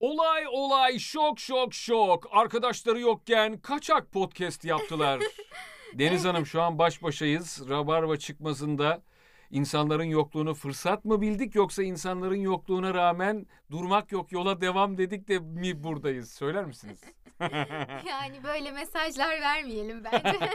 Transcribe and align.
Olay 0.00 0.44
olay 0.50 0.98
şok 0.98 1.40
şok 1.40 1.74
şok. 1.74 2.26
Arkadaşları 2.30 3.00
yokken 3.00 3.58
kaçak 3.58 4.12
podcast 4.12 4.64
yaptılar. 4.64 5.20
Deniz 5.94 6.24
Hanım 6.24 6.46
şu 6.46 6.62
an 6.62 6.78
baş 6.78 7.02
başayız. 7.02 7.62
Rabarba 7.68 8.16
çıkmasında 8.16 9.02
insanların 9.50 10.04
yokluğunu 10.04 10.54
fırsat 10.54 11.04
mı 11.04 11.20
bildik 11.20 11.54
yoksa 11.54 11.82
insanların 11.82 12.40
yokluğuna 12.40 12.94
rağmen 12.94 13.46
durmak 13.70 14.12
yok 14.12 14.32
yola 14.32 14.60
devam 14.60 14.98
dedik 14.98 15.28
de 15.28 15.38
mi 15.38 15.82
buradayız? 15.84 16.32
Söyler 16.32 16.64
misiniz? 16.64 17.00
yani 18.08 18.44
böyle 18.44 18.70
mesajlar 18.72 19.40
vermeyelim 19.40 20.04
bence. 20.04 20.38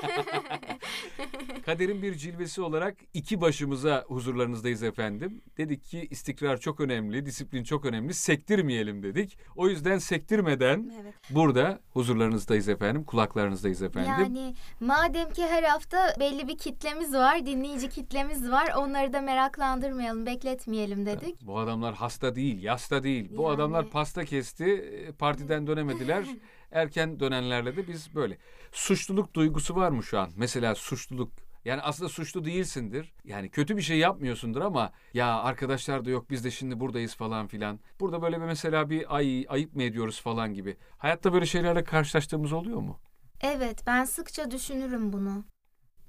Kaderin 1.65 2.01
bir 2.01 2.15
cilvesi 2.15 2.61
olarak 2.61 2.97
iki 3.13 3.41
başımıza 3.41 4.05
huzurlarınızdayız 4.07 4.83
efendim. 4.83 5.41
Dedik 5.57 5.83
ki 5.85 6.07
istikrar 6.11 6.57
çok 6.57 6.79
önemli, 6.79 7.25
disiplin 7.25 7.63
çok 7.63 7.85
önemli, 7.85 8.13
sektirmeyelim 8.13 9.03
dedik. 9.03 9.37
O 9.55 9.69
yüzden 9.69 9.97
sektirmeden 9.97 10.91
evet. 11.01 11.13
burada 11.29 11.79
huzurlarınızdayız 11.93 12.69
efendim, 12.69 13.03
kulaklarınızdayız 13.03 13.81
efendim. 13.81 14.11
Yani 14.19 14.55
madem 14.79 15.29
ki 15.29 15.45
her 15.45 15.63
hafta 15.63 16.15
belli 16.19 16.47
bir 16.47 16.57
kitlemiz 16.57 17.13
var, 17.13 17.45
dinleyici 17.45 17.89
kitlemiz 17.89 18.51
var. 18.51 18.73
Onları 18.77 19.13
da 19.13 19.21
meraklandırmayalım, 19.21 20.25
bekletmeyelim 20.25 21.05
dedik. 21.05 21.41
Bu 21.41 21.59
adamlar 21.59 21.95
hasta 21.95 22.35
değil, 22.35 22.63
yasta 22.63 23.03
değil. 23.03 23.29
Bu 23.37 23.43
Yani- 23.43 23.53
adamlar 23.53 23.89
pasta 23.89 24.25
kesti, 24.25 24.65
e, 24.65 25.11
partiden 25.11 25.67
dönemediler. 25.67 26.25
Erken 26.73 27.19
dönenlerle 27.19 27.75
de 27.77 27.87
biz 27.87 28.15
böyle. 28.15 28.37
Suçluluk 28.71 29.33
duygusu 29.33 29.75
var 29.75 29.89
mı 29.91 30.03
şu 30.03 30.19
an? 30.19 30.29
Mesela 30.35 30.75
suçluluk 30.75 31.31
yani 31.65 31.81
aslında 31.81 32.09
suçlu 32.09 32.45
değilsindir. 32.45 33.13
Yani 33.23 33.49
kötü 33.49 33.77
bir 33.77 33.81
şey 33.81 33.97
yapmıyorsundur 33.97 34.61
ama 34.61 34.91
ya 35.13 35.39
arkadaşlar 35.41 36.05
da 36.05 36.09
yok 36.09 36.29
biz 36.29 36.43
de 36.43 36.51
şimdi 36.51 36.79
buradayız 36.79 37.15
falan 37.15 37.47
filan. 37.47 37.79
Burada 37.99 38.21
böyle 38.21 38.37
bir 38.41 38.45
mesela 38.45 38.89
bir 38.89 39.15
ay 39.15 39.45
ayıp 39.49 39.75
mı 39.75 39.83
ediyoruz 39.83 40.21
falan 40.21 40.53
gibi. 40.53 40.77
Hayatta 40.97 41.33
böyle 41.33 41.45
şeylerle 41.45 41.83
karşılaştığımız 41.83 42.53
oluyor 42.53 42.77
mu? 42.81 42.99
Evet, 43.41 43.83
ben 43.87 44.05
sıkça 44.05 44.51
düşünürüm 44.51 45.13
bunu. 45.13 45.45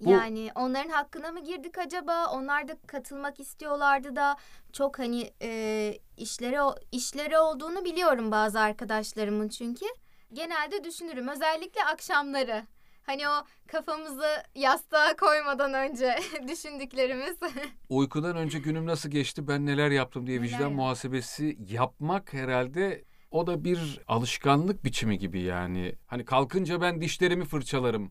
Bu- 0.01 0.11
Yani 0.11 0.51
onların 0.55 0.91
hakkına 0.91 1.33
mı 1.33 1.45
girdik 1.45 1.79
acaba? 1.79 2.27
Onlar 2.33 2.69
da 2.69 2.77
katılmak 2.87 3.41
istiyorlardı 3.41 4.17
da 4.17 4.37
çok 4.73 4.99
hani 4.99 5.31
e, 5.43 5.99
işleri 6.17 6.59
işleri 6.93 7.39
olduğunu 7.39 7.85
biliyorum 7.85 8.31
bazı 8.31 8.61
arkadaşlarımın 8.61 9.49
çünkü. 9.49 9.87
Genelde 10.33 10.85
düşünürüm 10.85 11.29
özellikle 11.29 11.85
akşamları. 11.85 12.67
Hani 13.03 13.29
o 13.29 13.33
kafamızı 13.67 14.27
yastığa 14.55 15.17
koymadan 15.17 15.75
önce 15.75 16.19
düşündüklerimiz. 16.49 17.37
Uykudan 17.89 18.37
önce 18.37 18.59
günüm 18.59 18.87
nasıl 18.87 19.11
geçti 19.11 19.49
ben 19.49 19.67
neler 19.67 19.91
yaptım 19.91 20.27
diye 20.27 20.39
Neler 20.39 20.47
vicdan 20.47 20.61
yaptım? 20.61 20.77
muhasebesi 20.77 21.59
yapmak 21.69 22.33
herhalde 22.33 23.05
o 23.31 23.47
da 23.47 23.65
bir 23.65 24.01
alışkanlık 24.09 24.85
biçimi 24.85 25.19
gibi 25.19 25.41
yani. 25.41 25.95
Hani 26.07 26.25
kalkınca 26.25 26.81
ben 26.81 27.01
dişlerimi 27.01 27.45
fırçalarım. 27.45 28.11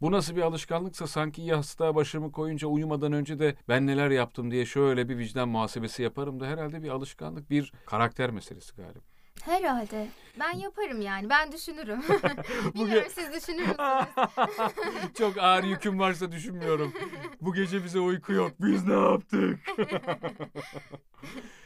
Bu 0.00 0.12
nasıl 0.12 0.36
bir 0.36 0.42
alışkanlıksa 0.42 1.06
sanki 1.06 1.42
yastığa 1.42 1.94
başımı 1.94 2.32
koyunca 2.32 2.68
uyumadan 2.68 3.12
önce 3.12 3.38
de 3.38 3.54
ben 3.68 3.86
neler 3.86 4.10
yaptım 4.10 4.50
diye 4.50 4.66
şöyle 4.66 5.08
bir 5.08 5.18
vicdan 5.18 5.48
muhasebesi 5.48 6.02
yaparım 6.02 6.40
da 6.40 6.46
herhalde 6.46 6.82
bir 6.82 6.88
alışkanlık, 6.88 7.50
bir 7.50 7.72
karakter 7.86 8.30
meselesi 8.30 8.76
galiba. 8.76 9.00
Herhalde. 9.44 10.08
Ben 10.40 10.58
yaparım 10.58 11.00
yani. 11.00 11.28
Ben 11.28 11.52
düşünürüm. 11.52 12.02
Bilmiyorum 12.74 13.12
siz 13.14 13.32
düşünür 13.32 13.44
müsünüz? 13.66 13.76
Çok 15.18 15.38
ağır 15.38 15.64
yüküm 15.64 15.98
varsa 15.98 16.32
düşünmüyorum. 16.32 16.92
Bu 17.40 17.54
gece 17.54 17.84
bize 17.84 17.98
uyku 18.00 18.32
yok. 18.32 18.52
Biz 18.60 18.86
ne 18.86 18.94
yaptık? 18.94 19.58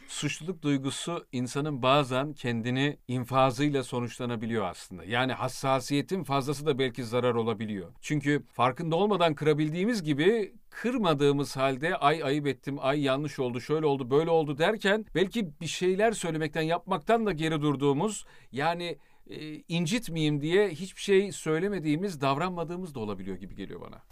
Suçluluk 0.08 0.62
duygusu 0.62 1.26
insanın 1.32 1.82
bazen 1.82 2.32
kendini 2.32 2.98
infazıyla 3.08 3.84
sonuçlanabiliyor 3.84 4.64
aslında. 4.64 5.04
Yani 5.04 5.32
hassasiyetin 5.32 6.24
fazlası 6.24 6.66
da 6.66 6.78
belki 6.78 7.04
zarar 7.04 7.34
olabiliyor. 7.34 7.92
Çünkü 8.00 8.42
farkında 8.52 8.96
olmadan 8.96 9.34
kırabildiğimiz 9.34 10.02
gibi 10.02 10.54
kırmadığımız 10.70 11.56
halde 11.56 11.96
ay 11.96 12.22
ayıp 12.22 12.46
ettim, 12.46 12.76
ay 12.80 13.02
yanlış 13.02 13.38
oldu, 13.38 13.60
şöyle 13.60 13.86
oldu, 13.86 14.10
böyle 14.10 14.30
oldu 14.30 14.58
derken 14.58 15.04
belki 15.14 15.60
bir 15.60 15.66
şeyler 15.66 16.12
söylemekten, 16.12 16.62
yapmaktan 16.62 17.26
da 17.26 17.32
geri 17.32 17.62
durduğumuz 17.62 18.24
yani 18.52 18.98
e, 19.30 19.56
incitmeyeyim 19.68 20.40
diye 20.40 20.68
hiçbir 20.68 21.02
şey 21.02 21.32
söylemediğimiz, 21.32 22.20
davranmadığımız 22.20 22.94
da 22.94 23.00
olabiliyor 23.00 23.36
gibi 23.36 23.54
geliyor 23.54 23.80
bana. 23.80 24.02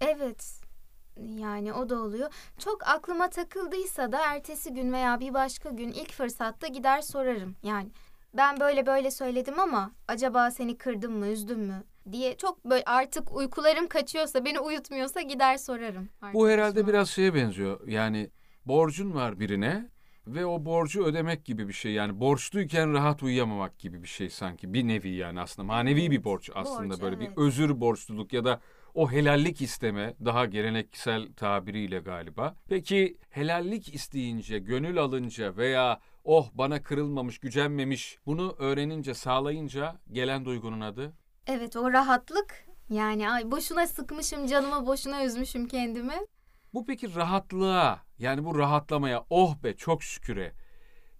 Evet. 0.00 0.67
Yani 1.36 1.72
o 1.72 1.88
da 1.90 2.00
oluyor. 2.02 2.30
Çok 2.58 2.88
aklıma 2.88 3.30
takıldıysa 3.30 4.12
da 4.12 4.18
ertesi 4.34 4.74
gün 4.74 4.92
veya 4.92 5.20
bir 5.20 5.34
başka 5.34 5.70
gün 5.70 5.88
ilk 5.88 6.12
fırsatta 6.12 6.66
gider 6.66 7.00
sorarım. 7.00 7.56
Yani 7.62 7.88
ben 8.34 8.60
böyle 8.60 8.86
böyle 8.86 9.10
söyledim 9.10 9.60
ama 9.60 9.92
acaba 10.08 10.50
seni 10.50 10.78
kırdım 10.78 11.12
mı, 11.12 11.28
üzdüm 11.28 11.60
mü 11.60 11.82
diye 12.12 12.36
çok 12.36 12.64
böyle 12.64 12.84
artık 12.84 13.36
uykularım 13.36 13.88
kaçıyorsa, 13.88 14.44
beni 14.44 14.60
uyutmuyorsa 14.60 15.20
gider 15.20 15.56
sorarım. 15.56 16.08
Bu 16.34 16.48
herhalde 16.48 16.86
biraz 16.86 17.08
şeye 17.08 17.34
benziyor. 17.34 17.88
Yani 17.88 18.30
borcun 18.66 19.14
var 19.14 19.40
birine 19.40 19.88
ve 20.26 20.46
o 20.46 20.64
borcu 20.64 21.04
ödemek 21.04 21.44
gibi 21.44 21.68
bir 21.68 21.72
şey. 21.72 21.92
Yani 21.92 22.20
borçluyken 22.20 22.92
rahat 22.92 23.22
uyuyamamak 23.22 23.78
gibi 23.78 24.02
bir 24.02 24.08
şey 24.08 24.30
sanki. 24.30 24.74
Bir 24.74 24.88
nevi 24.88 25.08
yani 25.08 25.40
aslında 25.40 25.66
manevi 25.66 26.10
bir 26.10 26.24
borç 26.24 26.50
aslında 26.54 26.94
borç, 26.94 27.02
böyle 27.02 27.16
evet. 27.16 27.30
bir 27.36 27.42
özür 27.42 27.80
borçluluk 27.80 28.32
ya 28.32 28.44
da 28.44 28.60
o 28.94 29.10
helallik 29.10 29.62
isteme 29.62 30.14
daha 30.24 30.46
geleneksel 30.46 31.32
tabiriyle 31.32 31.98
galiba. 31.98 32.56
Peki 32.68 33.16
helallik 33.30 33.94
isteyince, 33.94 34.58
gönül 34.58 34.98
alınca 34.98 35.56
veya 35.56 36.00
oh 36.24 36.50
bana 36.54 36.82
kırılmamış, 36.82 37.38
gücenmemiş 37.38 38.18
bunu 38.26 38.56
öğrenince, 38.58 39.14
sağlayınca 39.14 40.00
gelen 40.12 40.44
duygunun 40.44 40.80
adı 40.80 41.12
Evet 41.46 41.76
o 41.76 41.92
rahatlık 41.92 42.64
yani 42.90 43.30
ay 43.30 43.50
boşuna 43.50 43.86
sıkmışım 43.86 44.46
canımı, 44.46 44.86
boşuna 44.86 45.24
üzmüşüm 45.24 45.68
kendimi. 45.68 46.14
Bu 46.74 46.84
peki 46.84 47.14
rahatlığa 47.14 48.02
yani 48.18 48.44
bu 48.44 48.58
rahatlamaya 48.58 49.24
oh 49.30 49.56
be 49.62 49.76
çok 49.76 50.02
şüküre 50.02 50.52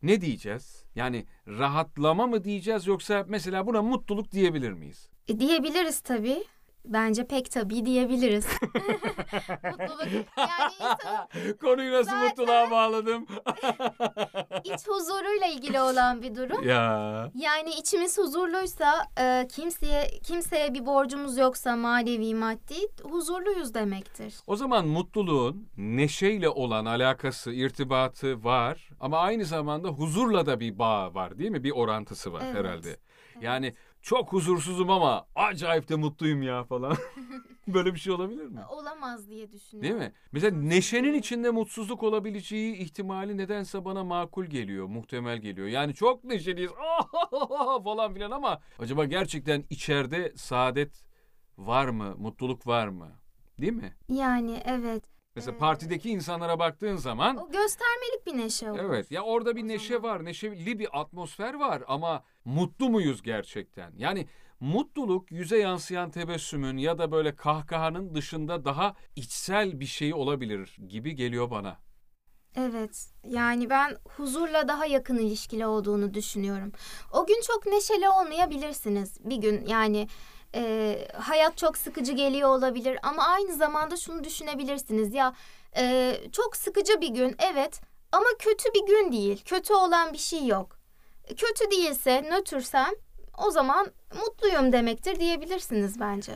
ne 0.02 0.20
diyeceğiz? 0.20 0.84
Yani 0.94 1.26
rahatlama 1.46 2.26
mı 2.26 2.44
diyeceğiz 2.44 2.86
yoksa 2.86 3.24
mesela 3.28 3.66
buna 3.66 3.82
mutluluk 3.82 4.32
diyebilir 4.32 4.72
miyiz? 4.72 5.08
E, 5.28 5.40
diyebiliriz 5.40 6.00
tabii. 6.00 6.44
Bence 6.88 7.26
pek 7.26 7.50
tabii 7.50 7.86
diyebiliriz. 7.86 8.46
Mutluluk 9.64 10.08
yani 10.36 10.72
insanın 10.80 11.56
Konuyu 11.60 11.92
nasıl 11.92 12.10
Zaten- 12.10 12.28
mutluluğa 12.28 12.70
bağladım? 12.70 13.26
iç 14.64 14.88
huzuruyla 14.88 15.46
ilgili 15.46 15.80
olan 15.80 16.22
bir 16.22 16.34
durum. 16.34 16.68
ya. 16.68 17.30
Yani 17.34 17.70
içimiz 17.70 18.18
huzurluysa, 18.18 19.06
e, 19.20 19.48
kimseye 19.50 20.10
kimseye 20.24 20.74
bir 20.74 20.86
borcumuz 20.86 21.38
yoksa 21.38 21.76
manevi 21.76 22.34
maddi 22.34 22.74
huzurluyuz 23.02 23.74
demektir. 23.74 24.34
O 24.46 24.56
zaman 24.56 24.86
mutluluğun 24.86 25.68
neşeyle 25.76 26.48
olan 26.48 26.84
alakası, 26.84 27.52
irtibatı 27.52 28.44
var 28.44 28.88
ama 29.00 29.18
aynı 29.18 29.44
zamanda 29.44 29.88
huzurla 29.88 30.46
da 30.46 30.60
bir 30.60 30.78
bağ 30.78 31.14
var 31.14 31.38
değil 31.38 31.50
mi? 31.50 31.64
Bir 31.64 31.70
orantısı 31.70 32.32
var 32.32 32.42
Evet. 32.44 32.54
herhalde. 32.56 32.96
Yani 33.40 33.74
çok 34.08 34.32
huzursuzum 34.32 34.90
ama 34.90 35.26
acayip 35.34 35.88
de 35.88 35.96
mutluyum 35.96 36.42
ya 36.42 36.64
falan. 36.64 36.96
Böyle 37.68 37.94
bir 37.94 37.98
şey 38.00 38.12
olabilir 38.12 38.44
mi? 38.46 38.60
Olamaz 38.70 39.28
diye 39.28 39.38
Değil 39.38 39.52
düşünüyorum. 39.52 39.98
mi? 39.98 40.12
Mesela 40.32 40.56
neşenin 40.56 41.14
içinde 41.14 41.50
mutsuzluk 41.50 42.02
olabileceği 42.02 42.76
ihtimali 42.76 43.36
nedense 43.36 43.84
bana 43.84 44.04
makul 44.04 44.44
geliyor, 44.44 44.86
muhtemel 44.86 45.38
geliyor. 45.38 45.68
Yani 45.68 45.94
çok 45.94 46.24
neşeliyiz 46.24 46.70
falan 47.84 48.14
filan 48.14 48.30
ama 48.30 48.60
acaba 48.78 49.04
gerçekten 49.04 49.64
içeride 49.70 50.32
saadet 50.36 51.04
var 51.58 51.88
mı, 51.88 52.14
mutluluk 52.18 52.66
var 52.66 52.88
mı? 52.88 53.08
Değil 53.60 53.72
mi? 53.72 53.94
Yani 54.08 54.62
evet. 54.64 55.17
Mesela 55.38 55.58
partideki 55.58 56.10
insanlara 56.10 56.58
baktığın 56.58 56.96
zaman 56.96 57.36
O 57.36 57.50
göstermelik 57.50 58.26
bir 58.26 58.36
neşe 58.38 58.70
olur. 58.70 58.78
evet 58.78 59.10
ya 59.10 59.22
orada 59.22 59.56
bir 59.56 59.68
neşe 59.68 60.02
var, 60.02 60.24
neşeli 60.24 60.78
bir 60.78 61.00
atmosfer 61.00 61.54
var 61.54 61.82
ama 61.88 62.24
mutlu 62.44 62.88
muyuz 62.90 63.22
gerçekten? 63.22 63.92
Yani 63.96 64.26
mutluluk 64.60 65.32
yüze 65.32 65.58
yansıyan 65.58 66.10
tebessümün 66.10 66.76
ya 66.76 66.98
da 66.98 67.12
böyle 67.12 67.36
kahkahanın 67.36 68.14
dışında 68.14 68.64
daha 68.64 68.94
içsel 69.16 69.80
bir 69.80 69.86
şey 69.86 70.14
olabilir 70.14 70.76
gibi 70.88 71.14
geliyor 71.14 71.50
bana. 71.50 71.78
Evet. 72.56 73.10
Yani 73.28 73.70
ben 73.70 73.96
huzurla 74.16 74.68
daha 74.68 74.86
yakın 74.86 75.18
ilişkili 75.18 75.66
olduğunu 75.66 76.14
düşünüyorum. 76.14 76.72
O 77.12 77.26
gün 77.26 77.40
çok 77.46 77.66
neşeli 77.66 78.08
olmayabilirsiniz. 78.08 79.18
Bir 79.24 79.36
gün 79.36 79.66
yani 79.66 80.08
e, 80.54 80.98
hayat 81.14 81.56
çok 81.58 81.76
sıkıcı 81.78 82.12
geliyor 82.12 82.48
olabilir 82.48 82.98
ama 83.02 83.22
aynı 83.22 83.52
zamanda 83.54 83.96
şunu 83.96 84.24
düşünebilirsiniz 84.24 85.14
ya 85.14 85.34
e, 85.76 86.14
çok 86.32 86.56
sıkıcı 86.56 87.00
bir 87.00 87.08
gün 87.08 87.36
evet 87.52 87.80
ama 88.12 88.26
kötü 88.38 88.68
bir 88.74 88.86
gün 88.86 89.12
değil. 89.12 89.42
Kötü 89.44 89.74
olan 89.74 90.12
bir 90.12 90.18
şey 90.18 90.46
yok. 90.46 90.78
Kötü 91.28 91.70
değilse 91.70 92.22
nötrsem 92.22 92.90
o 93.46 93.50
zaman 93.50 93.86
mutluyum 94.20 94.72
demektir 94.72 95.20
diyebilirsiniz 95.20 96.00
bence. 96.00 96.32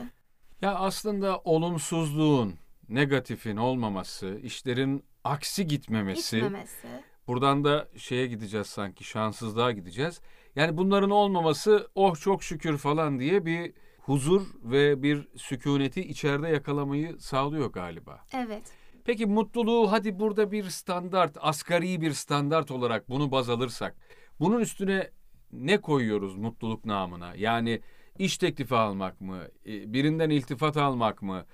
Ya 0.61 0.75
aslında 0.75 1.41
olumsuzluğun, 1.43 2.53
negatifin 2.89 3.57
olmaması, 3.57 4.39
işlerin 4.43 5.03
aksi 5.23 5.67
gitmemesi, 5.67 6.35
Gitmemesi. 6.35 6.87
buradan 7.27 7.63
da 7.63 7.87
şeye 7.97 8.27
gideceğiz 8.27 8.67
sanki, 8.67 9.03
şanssızlığa 9.03 9.71
gideceğiz. 9.71 10.21
Yani 10.55 10.77
bunların 10.77 11.09
olmaması 11.09 11.87
oh 11.95 12.15
çok 12.15 12.43
şükür 12.43 12.77
falan 12.77 13.19
diye 13.19 13.45
bir 13.45 13.73
huzur 14.05 14.41
ve 14.63 15.03
bir 15.03 15.27
sükuneti 15.35 16.01
içeride 16.01 16.47
yakalamayı 16.47 17.19
sağlıyor 17.19 17.71
galiba. 17.71 18.19
Evet. 18.33 18.63
Peki 19.05 19.25
mutluluğu 19.25 19.91
hadi 19.91 20.19
burada 20.19 20.51
bir 20.51 20.63
standart, 20.63 21.37
asgari 21.39 22.01
bir 22.01 22.11
standart 22.11 22.71
olarak 22.71 23.09
bunu 23.09 23.31
baz 23.31 23.49
alırsak, 23.49 23.95
bunun 24.39 24.59
üstüne 24.59 25.11
ne 25.51 25.81
koyuyoruz 25.81 26.35
mutluluk 26.35 26.85
namına? 26.85 27.35
Yani 27.35 27.81
iş 28.19 28.37
teklifi 28.37 28.75
almak 28.75 29.21
mı, 29.21 29.47
e, 29.65 29.93
birinden 29.93 30.29
iltifat 30.29 30.77
almak 30.77 31.21
mı, 31.21 31.45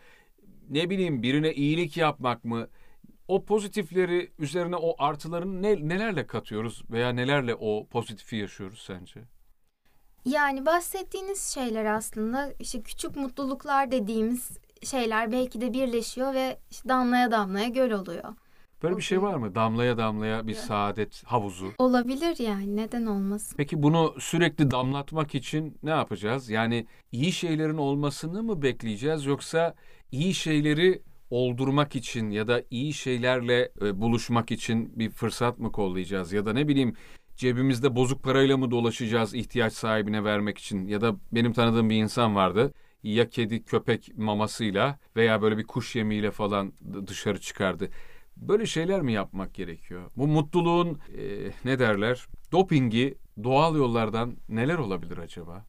ne 0.69 0.89
bileyim 0.89 1.23
birine 1.23 1.53
iyilik 1.53 1.97
yapmak 1.97 2.45
mı? 2.45 2.67
O 3.27 3.45
pozitifleri 3.45 4.31
üzerine 4.39 4.75
o 4.75 4.95
artılarını 5.03 5.61
ne, 5.61 5.87
nelerle 5.87 6.27
katıyoruz 6.27 6.83
veya 6.91 7.09
nelerle 7.09 7.55
o 7.55 7.87
pozitifi 7.87 8.35
yaşıyoruz 8.35 8.81
sence? 8.81 9.19
Yani 10.25 10.65
bahsettiğiniz 10.65 11.53
şeyler 11.53 11.85
aslında 11.85 12.53
işte 12.59 12.81
küçük 12.81 13.15
mutluluklar 13.15 13.91
dediğimiz 13.91 14.57
şeyler 14.83 15.31
belki 15.31 15.61
de 15.61 15.73
birleşiyor 15.73 16.33
ve 16.33 16.59
işte 16.71 16.89
damlaya 16.89 17.31
damlaya 17.31 17.67
göl 17.67 17.91
oluyor. 17.91 18.23
Böyle 18.83 18.97
bir 18.97 19.01
şey 19.01 19.21
var 19.21 19.35
mı? 19.35 19.55
Damlaya 19.55 19.97
damlaya 19.97 20.47
bir 20.47 20.53
saadet 20.53 21.23
havuzu. 21.25 21.71
Olabilir 21.77 22.39
yani 22.39 22.75
neden 22.75 23.05
olmasın? 23.05 23.55
Peki 23.57 23.83
bunu 23.83 24.15
sürekli 24.19 24.71
damlatmak 24.71 25.35
için 25.35 25.77
ne 25.83 25.89
yapacağız? 25.89 26.49
Yani 26.49 26.85
iyi 27.11 27.31
şeylerin 27.31 27.77
olmasını 27.77 28.43
mı 28.43 28.61
bekleyeceğiz 28.61 29.25
yoksa 29.25 29.75
iyi 30.11 30.33
şeyleri 30.33 31.01
oldurmak 31.29 31.95
için 31.95 32.29
ya 32.29 32.47
da 32.47 32.63
iyi 32.71 32.93
şeylerle 32.93 33.71
e, 33.81 34.01
buluşmak 34.01 34.51
için 34.51 34.99
bir 34.99 35.09
fırsat 35.09 35.59
mı 35.59 35.71
kollayacağız 35.71 36.33
ya 36.33 36.45
da 36.45 36.53
ne 36.53 36.67
bileyim 36.67 36.95
cebimizde 37.39 37.95
bozuk 37.95 38.23
parayla 38.23 38.57
mı 38.57 38.71
dolaşacağız 38.71 39.33
ihtiyaç 39.33 39.73
sahibine 39.73 40.23
vermek 40.23 40.57
için 40.57 40.87
ya 40.87 41.01
da 41.01 41.15
benim 41.31 41.53
tanıdığım 41.53 41.89
bir 41.89 41.95
insan 41.95 42.35
vardı 42.35 42.73
ya 43.03 43.29
kedi 43.29 43.63
köpek 43.63 44.17
mamasıyla 44.17 44.99
veya 45.15 45.41
böyle 45.41 45.57
bir 45.57 45.67
kuş 45.67 45.95
yemiyle 45.95 46.31
falan 46.31 46.73
dışarı 47.07 47.41
çıkardı. 47.41 47.89
Böyle 48.37 48.65
şeyler 48.65 49.01
mi 49.01 49.13
yapmak 49.13 49.53
gerekiyor? 49.53 50.11
Bu 50.17 50.27
mutluluğun 50.27 50.99
e, 51.17 51.51
ne 51.65 51.79
derler? 51.79 52.27
Dopingi 52.51 53.17
doğal 53.43 53.75
yollardan 53.75 54.37
neler 54.49 54.77
olabilir 54.77 55.17
acaba? 55.17 55.65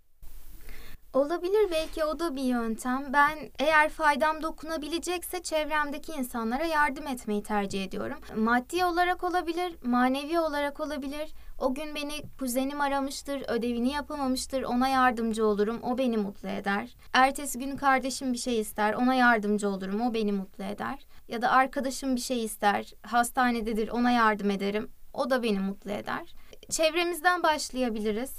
Olabilir 1.13 1.71
belki 1.71 2.05
o 2.05 2.19
da 2.19 2.37
bir 2.37 2.43
yöntem. 2.43 3.13
Ben 3.13 3.39
eğer 3.59 3.89
faydam 3.89 4.43
dokunabilecekse 4.43 5.43
çevremdeki 5.43 6.13
insanlara 6.13 6.65
yardım 6.65 7.07
etmeyi 7.07 7.43
tercih 7.43 7.85
ediyorum. 7.85 8.19
Maddi 8.37 8.85
olarak 8.85 9.25
olabilir, 9.25 9.77
manevi 9.83 10.41
olarak 10.41 10.81
olabilir. 10.81 11.35
O 11.61 11.75
gün 11.75 11.95
beni 11.95 12.23
kuzenim 12.39 12.81
aramıştır, 12.81 13.43
ödevini 13.49 13.93
yapamamıştır, 13.93 14.63
ona 14.63 14.89
yardımcı 14.89 15.47
olurum, 15.47 15.83
o 15.83 15.99
beni 15.99 16.17
mutlu 16.17 16.49
eder. 16.49 16.97
Ertesi 17.13 17.59
gün 17.59 17.77
kardeşim 17.77 18.33
bir 18.33 18.39
şey 18.39 18.61
ister, 18.61 18.95
ona 18.95 19.15
yardımcı 19.15 19.69
olurum, 19.69 20.01
o 20.01 20.15
beni 20.15 20.33
mutlu 20.33 20.65
eder. 20.65 21.07
Ya 21.29 21.43
da 21.43 21.51
arkadaşım 21.51 22.17
bir 22.17 22.21
şey 22.21 22.45
ister, 22.45 22.93
hastanededir, 23.03 23.89
ona 23.89 24.11
yardım 24.11 24.51
ederim, 24.51 24.91
o 25.15 25.31
da 25.31 25.43
beni 25.43 25.59
mutlu 25.59 25.91
eder. 25.91 26.35
Çevremizden 26.71 27.43
başlayabiliriz. 27.43 28.33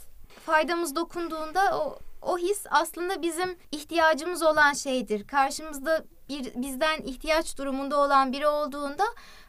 Faydamız 0.45 0.95
dokunduğunda 0.95 1.79
o 1.79 1.99
o 2.21 2.37
his 2.37 2.65
aslında 2.69 3.21
bizim 3.21 3.57
ihtiyacımız 3.71 4.43
olan 4.43 4.73
şeydir. 4.73 5.27
Karşımızda 5.27 6.03
bir 6.29 6.53
bizden 6.55 7.01
ihtiyaç 7.01 7.57
durumunda 7.57 7.99
olan 7.99 8.31
biri 8.31 8.47
olduğunda 8.47 9.03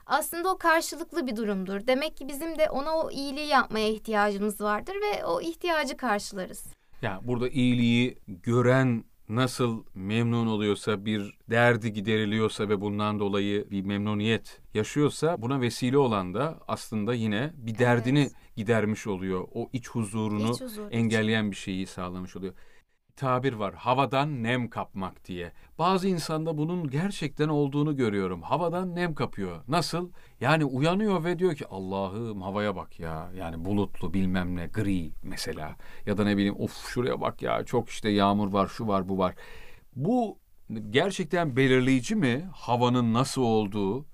aslında 0.06 0.52
o 0.52 0.58
karşılıklı 0.58 1.26
bir 1.26 1.37
durumdur. 1.37 1.87
Demek 1.87 2.16
ki 2.16 2.28
bizim 2.28 2.58
de 2.58 2.70
ona 2.70 2.96
o 2.96 3.10
iyiliği 3.10 3.46
yapmaya 3.46 3.88
ihtiyacımız 3.88 4.60
vardır 4.60 4.94
ve 4.94 5.25
o 5.25 5.40
ihtiyacı 5.40 5.96
karşılarız. 5.96 6.66
Ya 7.02 7.20
burada 7.22 7.49
iyiliği 7.49 8.19
gören 8.28 9.04
nasıl 9.28 9.84
memnun 9.94 10.46
oluyorsa, 10.46 11.04
bir 11.04 11.38
derdi 11.50 11.93
gideriliyorsa 11.93 12.69
ve 12.69 12.81
bundan 12.81 13.20
dolayı 13.20 13.70
bir 13.70 13.82
memnuniyet 13.84 14.60
yaşıyorsa 14.75 15.43
buna 15.43 15.60
vesile 15.60 15.99
olan 15.99 16.34
da 16.34 16.58
aslında 16.69 17.14
yine 17.14 17.50
bir 17.55 17.78
derdini 17.78 18.20
Evet. 18.20 18.32
gidermiş 18.56 19.06
oluyor. 19.06 19.48
O 19.55 19.69
iç 19.72 19.88
huzurunu 19.88 20.52
İç 20.52 20.60
huzur 20.60 20.82
engelleyen 20.90 21.50
bir 21.50 21.56
şeyi 21.56 21.87
sağlamış 21.87 22.37
oluyor. 22.37 22.55
Tabir 23.22 23.52
var 23.52 23.74
havadan 23.74 24.42
nem 24.42 24.70
kapmak 24.70 25.24
diye. 25.24 25.52
Bazı 25.78 26.08
insanda 26.08 26.58
bunun 26.58 26.90
gerçekten 26.90 27.48
olduğunu 27.48 27.96
görüyorum. 27.96 28.42
Havadan 28.42 28.94
nem 28.94 29.14
kapıyor. 29.14 29.62
Nasıl? 29.69 30.10
Yani 30.40 30.64
uyanıyor 30.64 31.24
ve 31.24 31.38
diyor 31.38 31.54
ki 31.54 31.66
Allah'ım 31.66 32.42
havaya 32.42 32.76
bak 32.76 33.00
ya. 33.00 33.30
Yani 33.36 33.64
bulutlu 33.64 34.14
bilmem 34.14 34.56
ne 34.56 34.66
gri 34.66 35.12
mesela. 35.22 35.76
Ya 36.06 36.19
da 36.19 36.24
ne 36.24 36.36
bileyim 36.36 36.56
of 36.58 36.88
şuraya 36.88 37.20
bak 37.20 37.42
ya 37.42 37.64
çok 37.64 37.88
işte 37.88 38.08
yağmur 38.08 38.52
var 38.52 38.66
şu 38.66 38.88
var 38.88 39.08
bu 39.08 39.19
var. 39.19 39.34
Bu 39.96 40.38
gerçekten 40.90 41.56
belirleyici 41.56 42.14
mi? 42.14 42.48
Havanın 42.54 43.14
nasıl 43.14 43.42
olduğu? 43.42 44.06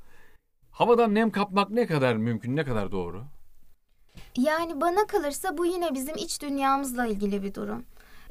Havadan 0.70 1.14
nem 1.14 1.30
kapmak 1.30 1.70
ne 1.70 1.86
kadar 1.86 2.16
mümkün, 2.16 2.56
ne 2.56 2.64
kadar 2.64 2.92
doğru? 2.92 3.24
Yani 4.36 4.80
bana 4.80 5.06
kalırsa 5.06 5.58
bu 5.58 5.66
yine 5.66 5.94
bizim 5.94 6.16
iç 6.16 6.42
dünyamızla 6.42 7.06
ilgili 7.06 7.42
bir 7.42 7.54
durum. 7.54 7.84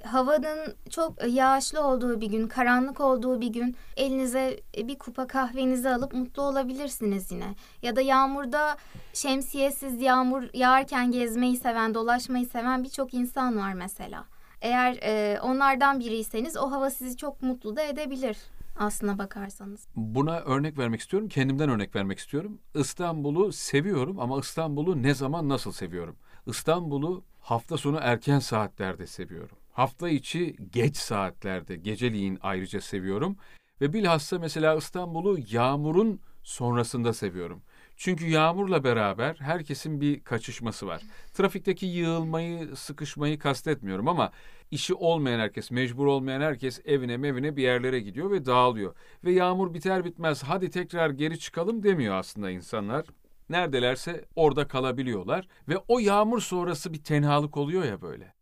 Havanın 0.03 0.75
çok 0.89 1.27
yağışlı 1.27 1.83
olduğu 1.83 2.21
bir 2.21 2.27
gün, 2.27 2.47
karanlık 2.47 2.99
olduğu 2.99 3.41
bir 3.41 3.47
gün 3.47 3.75
elinize 3.97 4.59
bir 4.77 4.97
kupa 4.97 5.27
kahvenizi 5.27 5.89
alıp 5.89 6.13
mutlu 6.13 6.41
olabilirsiniz 6.43 7.31
yine. 7.31 7.55
Ya 7.81 7.95
da 7.95 8.01
yağmurda 8.01 8.77
şemsiyesiz 9.13 10.01
yağmur 10.01 10.43
yağarken 10.53 11.11
gezmeyi 11.11 11.57
seven, 11.57 11.93
dolaşmayı 11.93 12.45
seven 12.45 12.83
birçok 12.83 13.13
insan 13.13 13.57
var 13.57 13.73
mesela. 13.73 14.25
Eğer 14.61 14.97
e, 15.01 15.41
onlardan 15.41 15.99
biriyseniz 15.99 16.57
o 16.57 16.71
hava 16.71 16.89
sizi 16.89 17.17
çok 17.17 17.41
mutlu 17.41 17.75
da 17.75 17.81
edebilir 17.81 18.37
aslına 18.79 19.17
bakarsanız. 19.17 19.87
Buna 19.95 20.39
örnek 20.39 20.77
vermek 20.77 21.01
istiyorum. 21.01 21.29
Kendimden 21.29 21.69
örnek 21.69 21.95
vermek 21.95 22.19
istiyorum. 22.19 22.59
İstanbul'u 22.75 23.51
seviyorum 23.51 24.19
ama 24.19 24.39
İstanbul'u 24.39 25.03
ne 25.03 25.13
zaman 25.13 25.49
nasıl 25.49 25.71
seviyorum? 25.71 26.15
İstanbul'u 26.47 27.23
hafta 27.41 27.77
sonu 27.77 27.99
erken 28.01 28.39
saatlerde 28.39 29.07
seviyorum. 29.07 29.57
Hafta 29.77 30.09
içi 30.09 30.55
geç 30.71 30.97
saatlerde, 30.97 31.75
geceliğin 31.75 32.39
ayrıca 32.41 32.81
seviyorum. 32.81 33.37
Ve 33.81 33.93
bilhassa 33.93 34.39
mesela 34.39 34.75
İstanbul'u 34.75 35.37
yağmurun 35.49 36.21
sonrasında 36.43 37.13
seviyorum. 37.13 37.61
Çünkü 37.97 38.27
yağmurla 38.27 38.83
beraber 38.83 39.35
herkesin 39.39 40.01
bir 40.01 40.23
kaçışması 40.23 40.87
var. 40.87 41.01
Trafikteki 41.33 41.85
yığılmayı, 41.85 42.75
sıkışmayı 42.75 43.39
kastetmiyorum 43.39 44.07
ama 44.07 44.31
işi 44.71 44.93
olmayan 44.93 45.39
herkes, 45.39 45.71
mecbur 45.71 46.05
olmayan 46.05 46.41
herkes 46.41 46.81
evine 46.85 47.17
mevine 47.17 47.55
bir 47.55 47.63
yerlere 47.63 47.99
gidiyor 47.99 48.31
ve 48.31 48.45
dağılıyor. 48.45 48.95
Ve 49.23 49.31
yağmur 49.31 49.73
biter 49.73 50.05
bitmez 50.05 50.43
hadi 50.43 50.69
tekrar 50.69 51.09
geri 51.09 51.39
çıkalım 51.39 51.83
demiyor 51.83 52.15
aslında 52.15 52.51
insanlar. 52.51 53.05
Neredelerse 53.49 54.25
orada 54.35 54.67
kalabiliyorlar 54.67 55.47
ve 55.69 55.77
o 55.87 55.99
yağmur 55.99 56.41
sonrası 56.41 56.93
bir 56.93 57.03
tenhalık 57.03 57.57
oluyor 57.57 57.83
ya 57.83 58.01
böyle. 58.01 58.36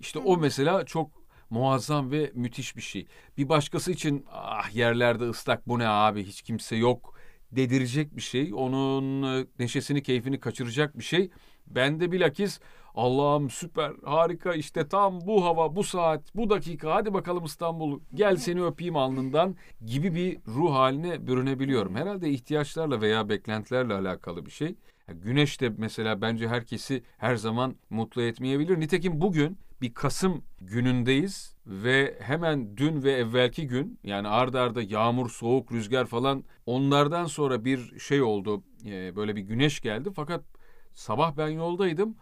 İşte 0.00 0.18
o 0.18 0.36
mesela 0.36 0.84
çok 0.84 1.10
muazzam 1.50 2.10
ve 2.10 2.30
müthiş 2.34 2.76
bir 2.76 2.82
şey. 2.82 3.06
Bir 3.38 3.48
başkası 3.48 3.92
için 3.92 4.26
ah 4.32 4.74
yerlerde 4.74 5.24
ıslak 5.24 5.68
bu 5.68 5.78
ne 5.78 5.88
abi 5.88 6.24
hiç 6.24 6.42
kimse 6.42 6.76
yok 6.76 7.14
dedirecek 7.52 8.16
bir 8.16 8.20
şey. 8.22 8.54
Onun 8.54 9.22
e, 9.22 9.46
neşesini, 9.58 10.02
keyfini 10.02 10.40
kaçıracak 10.40 10.98
bir 10.98 11.04
şey. 11.04 11.30
Ben 11.66 12.00
de 12.00 12.12
bilakis 12.12 12.60
Allah'ım 12.94 13.50
süper, 13.50 13.92
harika 14.04 14.54
işte 14.54 14.88
tam 14.88 15.20
bu 15.26 15.44
hava, 15.44 15.76
bu 15.76 15.84
saat, 15.84 16.36
bu 16.36 16.50
dakika 16.50 16.94
hadi 16.94 17.14
bakalım 17.14 17.44
İstanbul 17.44 18.00
gel 18.14 18.36
seni 18.36 18.64
öpeyim 18.64 18.96
alnından 18.96 19.56
gibi 19.86 20.14
bir 20.14 20.38
ruh 20.46 20.74
haline 20.74 21.26
bürünebiliyorum. 21.26 21.96
Herhalde 21.96 22.30
ihtiyaçlarla 22.30 23.00
veya 23.00 23.28
beklentilerle 23.28 23.94
alakalı 23.94 24.46
bir 24.46 24.50
şey. 24.50 24.74
Güneş 25.14 25.60
de 25.60 25.72
mesela 25.76 26.20
bence 26.20 26.48
herkesi 26.48 27.02
her 27.18 27.36
zaman 27.36 27.76
mutlu 27.90 28.22
etmeyebilir. 28.22 28.80
Nitekim 28.80 29.20
bugün 29.20 29.58
bir 29.80 29.94
Kasım 29.94 30.44
günündeyiz 30.60 31.56
ve 31.66 32.18
hemen 32.20 32.76
dün 32.76 33.02
ve 33.02 33.12
evvelki 33.12 33.66
gün 33.66 33.98
yani 34.04 34.28
ard 34.28 34.54
arda 34.54 34.82
yağmur, 34.82 35.30
soğuk, 35.30 35.72
rüzgar 35.72 36.06
falan 36.06 36.44
onlardan 36.66 37.24
sonra 37.24 37.64
bir 37.64 37.98
şey 37.98 38.22
oldu. 38.22 38.62
Ee, 38.86 39.16
böyle 39.16 39.36
bir 39.36 39.40
güneş 39.40 39.80
geldi 39.80 40.10
fakat 40.16 40.44
sabah 40.92 41.36
ben 41.36 41.48
yoldaydım. 41.48 42.16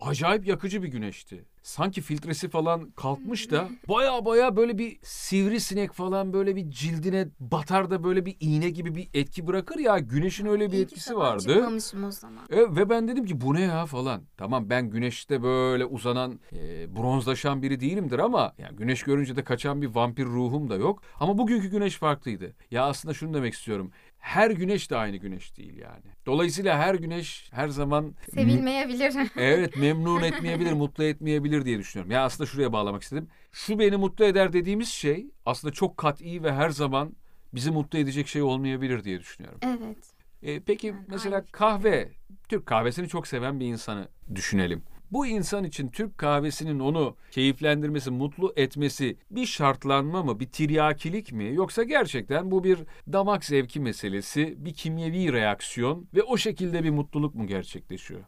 Acayip 0.00 0.46
yakıcı 0.46 0.82
bir 0.82 0.88
güneşti. 0.88 1.44
Sanki 1.68 2.00
filtresi 2.00 2.48
falan 2.48 2.90
kalkmış 2.90 3.50
da 3.50 3.68
baya 3.88 4.24
baya 4.24 4.56
böyle 4.56 4.78
bir 4.78 4.98
sivrisinek 5.02 5.92
falan 5.92 6.32
böyle 6.32 6.56
bir 6.56 6.70
cildine 6.70 7.28
batar 7.40 7.90
da 7.90 8.04
böyle 8.04 8.26
bir 8.26 8.36
iğne 8.40 8.70
gibi 8.70 8.94
bir 8.94 9.08
etki 9.14 9.46
bırakır 9.46 9.78
ya. 9.78 9.98
Güneşin 9.98 10.46
öyle 10.46 10.72
bir 10.72 10.76
İyi 10.76 10.76
ki 10.76 10.82
etkisi 10.82 11.16
vardı. 11.16 11.42
Çıkmamışım 11.54 12.04
o 12.04 12.10
zaman. 12.10 12.44
E, 12.50 12.76
ve 12.76 12.90
ben 12.90 13.08
dedim 13.08 13.24
ki 13.24 13.40
bu 13.40 13.54
ne 13.54 13.60
ya 13.60 13.86
falan. 13.86 14.22
Tamam 14.36 14.70
ben 14.70 14.90
güneşte 14.90 15.42
böyle 15.42 15.84
uzanan, 15.84 16.40
e, 16.52 16.96
bronzlaşan 16.96 17.62
biri 17.62 17.80
değilimdir 17.80 18.18
ama 18.18 18.52
yani 18.58 18.76
güneş 18.76 19.02
görünce 19.02 19.36
de 19.36 19.44
kaçan 19.44 19.82
bir 19.82 19.86
vampir 19.86 20.24
ruhum 20.24 20.70
da 20.70 20.76
yok. 20.76 21.02
Ama 21.20 21.38
bugünkü 21.38 21.68
güneş 21.68 21.96
farklıydı. 21.96 22.54
Ya 22.70 22.84
aslında 22.84 23.14
şunu 23.14 23.34
demek 23.34 23.54
istiyorum. 23.54 23.90
Her 24.28 24.50
güneş 24.50 24.90
de 24.90 24.96
aynı 24.96 25.16
güneş 25.16 25.56
değil 25.56 25.76
yani. 25.76 26.04
Dolayısıyla 26.26 26.78
her 26.78 26.94
güneş 26.94 27.48
her 27.52 27.68
zaman 27.68 28.14
Sevilmeyebilir. 28.34 29.14
evet 29.36 29.76
memnun 29.76 30.22
etmeyebilir, 30.22 30.72
mutlu 30.72 31.04
etmeyebilir 31.04 31.64
diye 31.64 31.78
düşünüyorum. 31.78 32.10
Ya 32.10 32.24
aslında 32.24 32.50
şuraya 32.50 32.72
bağlamak 32.72 33.02
istedim. 33.02 33.28
Şu 33.52 33.78
beni 33.78 33.96
mutlu 33.96 34.24
eder 34.24 34.52
dediğimiz 34.52 34.88
şey 34.88 35.26
aslında 35.46 35.74
çok 35.74 35.96
kat'i 35.96 36.42
ve 36.42 36.52
her 36.52 36.70
zaman 36.70 37.16
bizi 37.54 37.70
mutlu 37.70 37.98
edecek 37.98 38.28
şey 38.28 38.42
olmayabilir 38.42 39.04
diye 39.04 39.20
düşünüyorum. 39.20 39.60
evet. 39.62 39.98
E, 40.42 40.60
peki 40.60 40.94
mesela 41.06 41.44
kahve, 41.52 42.08
Türk 42.48 42.66
kahvesini 42.66 43.08
çok 43.08 43.26
seven 43.26 43.60
bir 43.60 43.66
insanı 43.66 44.08
düşünelim. 44.34 44.82
Bu 45.12 45.26
insan 45.26 45.64
için 45.64 45.88
Türk 45.88 46.18
kahvesinin 46.18 46.78
onu 46.80 47.16
keyiflendirmesi, 47.30 48.10
mutlu 48.10 48.52
etmesi 48.56 49.16
bir 49.30 49.46
şartlanma 49.46 50.22
mı, 50.22 50.40
bir 50.40 50.48
tiryakilik 50.48 51.32
mi? 51.32 51.54
Yoksa 51.54 51.82
gerçekten 51.82 52.50
bu 52.50 52.64
bir 52.64 52.78
damak 53.12 53.44
zevki 53.44 53.80
meselesi, 53.80 54.54
bir 54.64 54.74
kimyevi 54.74 55.32
reaksiyon 55.32 56.08
ve 56.14 56.22
o 56.22 56.36
şekilde 56.36 56.84
bir 56.84 56.90
mutluluk 56.90 57.34
mu 57.34 57.46
gerçekleşiyor? 57.46 58.20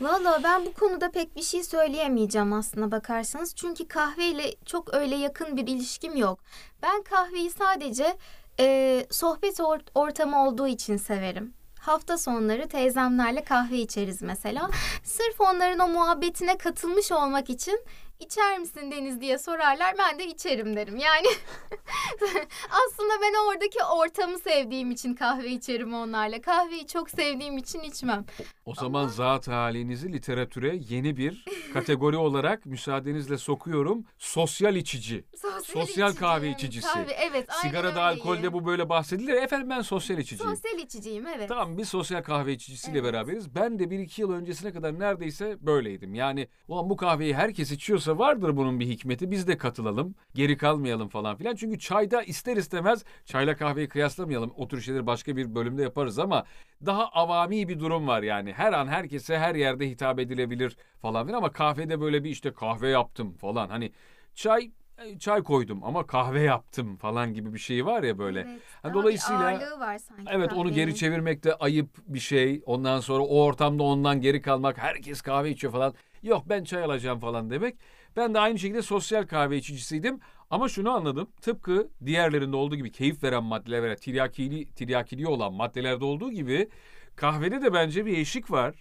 Valla 0.00 0.40
ben 0.44 0.64
bu 0.64 0.72
konuda 0.72 1.10
pek 1.10 1.36
bir 1.36 1.42
şey 1.42 1.62
söyleyemeyeceğim 1.62 2.52
aslına 2.52 2.90
bakarsanız. 2.90 3.54
Çünkü 3.54 3.88
kahveyle 3.88 4.54
çok 4.66 4.94
öyle 4.94 5.14
yakın 5.14 5.56
bir 5.56 5.66
ilişkim 5.66 6.16
yok. 6.16 6.40
Ben 6.82 7.02
kahveyi 7.02 7.50
sadece 7.50 8.16
e, 8.60 9.06
sohbet 9.10 9.58
or- 9.58 9.88
ortamı 9.94 10.46
olduğu 10.46 10.68
için 10.68 10.96
severim. 10.96 11.54
Hafta 11.82 12.18
sonları 12.18 12.68
teyzemlerle 12.68 13.44
kahve 13.44 13.78
içeriz 13.78 14.22
mesela. 14.22 14.70
Sırf 15.04 15.40
onların 15.40 15.78
o 15.78 15.88
muhabbetine 15.88 16.58
katılmış 16.58 17.12
olmak 17.12 17.50
için 17.50 17.80
içer 18.22 18.58
misin 18.58 18.90
Deniz 18.90 19.20
diye 19.20 19.38
sorarlar. 19.38 19.94
Ben 19.98 20.18
de 20.18 20.26
içerim 20.26 20.76
derim. 20.76 20.96
Yani 20.96 21.26
aslında 22.70 23.12
ben 23.22 23.48
oradaki 23.48 23.84
ortamı 23.84 24.38
sevdiğim 24.38 24.90
için 24.90 25.14
kahve 25.14 25.50
içerim 25.50 25.94
onlarla. 25.94 26.40
Kahveyi 26.40 26.86
çok 26.86 27.10
sevdiğim 27.10 27.58
için 27.58 27.80
içmem. 27.80 28.24
O 28.64 28.74
zaman 28.74 29.08
zat 29.08 29.48
halinizi 29.48 30.12
literatüre 30.12 30.80
yeni 30.88 31.16
bir 31.16 31.44
kategori 31.72 32.16
olarak 32.16 32.66
müsaadenizle 32.66 33.38
sokuyorum. 33.38 34.04
Sosyal 34.18 34.76
içici. 34.76 35.24
Sosyal 35.64 36.10
içici, 36.10 36.20
kahve 36.20 36.46
evet. 36.46 36.58
içicisi. 36.58 36.86
Kahve, 36.86 37.12
evet, 37.12 37.46
Sigarada, 37.62 37.88
öyleyim. 37.88 38.20
alkolde 38.20 38.52
bu 38.52 38.66
böyle 38.66 38.88
bahsedilir. 38.88 39.34
Efendim 39.34 39.70
ben 39.70 39.80
sosyal 39.80 40.18
içiciyim. 40.18 40.56
Sosyal 40.56 40.78
içiciyim 40.78 41.26
evet. 41.26 41.48
Tamam 41.48 41.78
bir 41.78 41.84
sosyal 41.84 42.22
kahve 42.22 42.52
içicisiyle 42.52 42.98
Evet. 42.98 43.12
beraberiz. 43.12 43.54
Ben 43.54 43.78
de 43.78 43.90
bir 43.90 43.98
iki 43.98 44.20
yıl 44.20 44.32
öncesine 44.32 44.72
kadar 44.72 44.98
neredeyse 44.98 45.56
böyleydim. 45.60 46.14
Yani 46.14 46.48
ulan 46.68 46.90
bu 46.90 46.96
kahveyi 46.96 47.34
herkes 47.34 47.72
içiyorsa 47.72 48.11
vardır 48.18 48.56
bunun 48.56 48.80
bir 48.80 48.86
hikmeti. 48.86 49.30
Biz 49.30 49.46
de 49.48 49.58
katılalım. 49.58 50.14
Geri 50.34 50.56
kalmayalım 50.56 51.08
falan 51.08 51.36
filan. 51.36 51.54
Çünkü 51.54 51.78
çayda 51.78 52.22
ister 52.22 52.56
istemez 52.56 53.04
çayla 53.24 53.56
kahveyi 53.56 53.88
kıyaslamayalım. 53.88 54.52
O 54.56 54.68
tür 54.68 54.80
şeyleri 54.80 55.06
başka 55.06 55.36
bir 55.36 55.54
bölümde 55.54 55.82
yaparız 55.82 56.18
ama 56.18 56.44
daha 56.86 57.08
avami 57.08 57.68
bir 57.68 57.80
durum 57.80 58.06
var 58.06 58.22
yani. 58.22 58.52
Her 58.52 58.72
an 58.72 58.86
herkese 58.88 59.38
her 59.38 59.54
yerde 59.54 59.90
hitap 59.90 60.18
edilebilir 60.18 60.76
falan 61.02 61.26
filan 61.26 61.38
ama 61.38 61.52
kahvede 61.52 62.00
böyle 62.00 62.24
bir 62.24 62.30
işte 62.30 62.52
kahve 62.52 62.88
yaptım 62.88 63.32
falan. 63.34 63.68
Hani 63.68 63.92
çay 64.34 64.70
e, 64.98 65.18
çay 65.18 65.42
koydum 65.42 65.84
ama 65.84 66.06
kahve 66.06 66.40
yaptım 66.42 66.96
falan 66.96 67.34
gibi 67.34 67.54
bir 67.54 67.58
şey 67.58 67.86
var 67.86 68.02
ya 68.02 68.18
böyle. 68.18 68.40
Evet, 68.40 68.60
daha 68.84 68.94
dolayısıyla- 68.94 69.60
bir 69.60 69.80
var 69.80 69.98
sanki 69.98 70.24
Evet 70.30 70.52
onu 70.52 70.68
geri 70.68 70.76
kahvenin. 70.80 70.94
çevirmek 70.94 71.44
de 71.44 71.54
ayıp 71.54 71.88
bir 72.06 72.18
şey. 72.20 72.62
Ondan 72.66 73.00
sonra 73.00 73.22
o 73.22 73.42
ortamda 73.44 73.82
ondan 73.82 74.20
geri 74.20 74.42
kalmak. 74.42 74.78
Herkes 74.78 75.20
kahve 75.22 75.50
içiyor 75.50 75.72
falan. 75.72 75.94
Yok 76.22 76.42
ben 76.48 76.64
çay 76.64 76.84
alacağım 76.84 77.20
falan 77.20 77.50
demek. 77.50 77.76
Ben 78.16 78.34
de 78.34 78.38
aynı 78.38 78.58
şekilde 78.58 78.82
sosyal 78.82 79.26
kahve 79.26 79.56
içicisiydim. 79.56 80.20
Ama 80.50 80.68
şunu 80.68 80.90
anladım. 80.90 81.28
Tıpkı 81.40 81.90
diğerlerinde 82.06 82.56
olduğu 82.56 82.76
gibi 82.76 82.92
keyif 82.92 83.22
veren 83.22 83.44
maddeler 83.44 83.82
ve 83.82 83.96
tiryakili, 83.96 84.70
tiryakiliği 84.72 85.26
olan 85.26 85.52
maddelerde 85.52 86.04
olduğu 86.04 86.30
gibi 86.30 86.68
kahvede 87.16 87.62
de 87.62 87.72
bence 87.72 88.06
bir 88.06 88.18
eşik 88.18 88.50
var. 88.50 88.74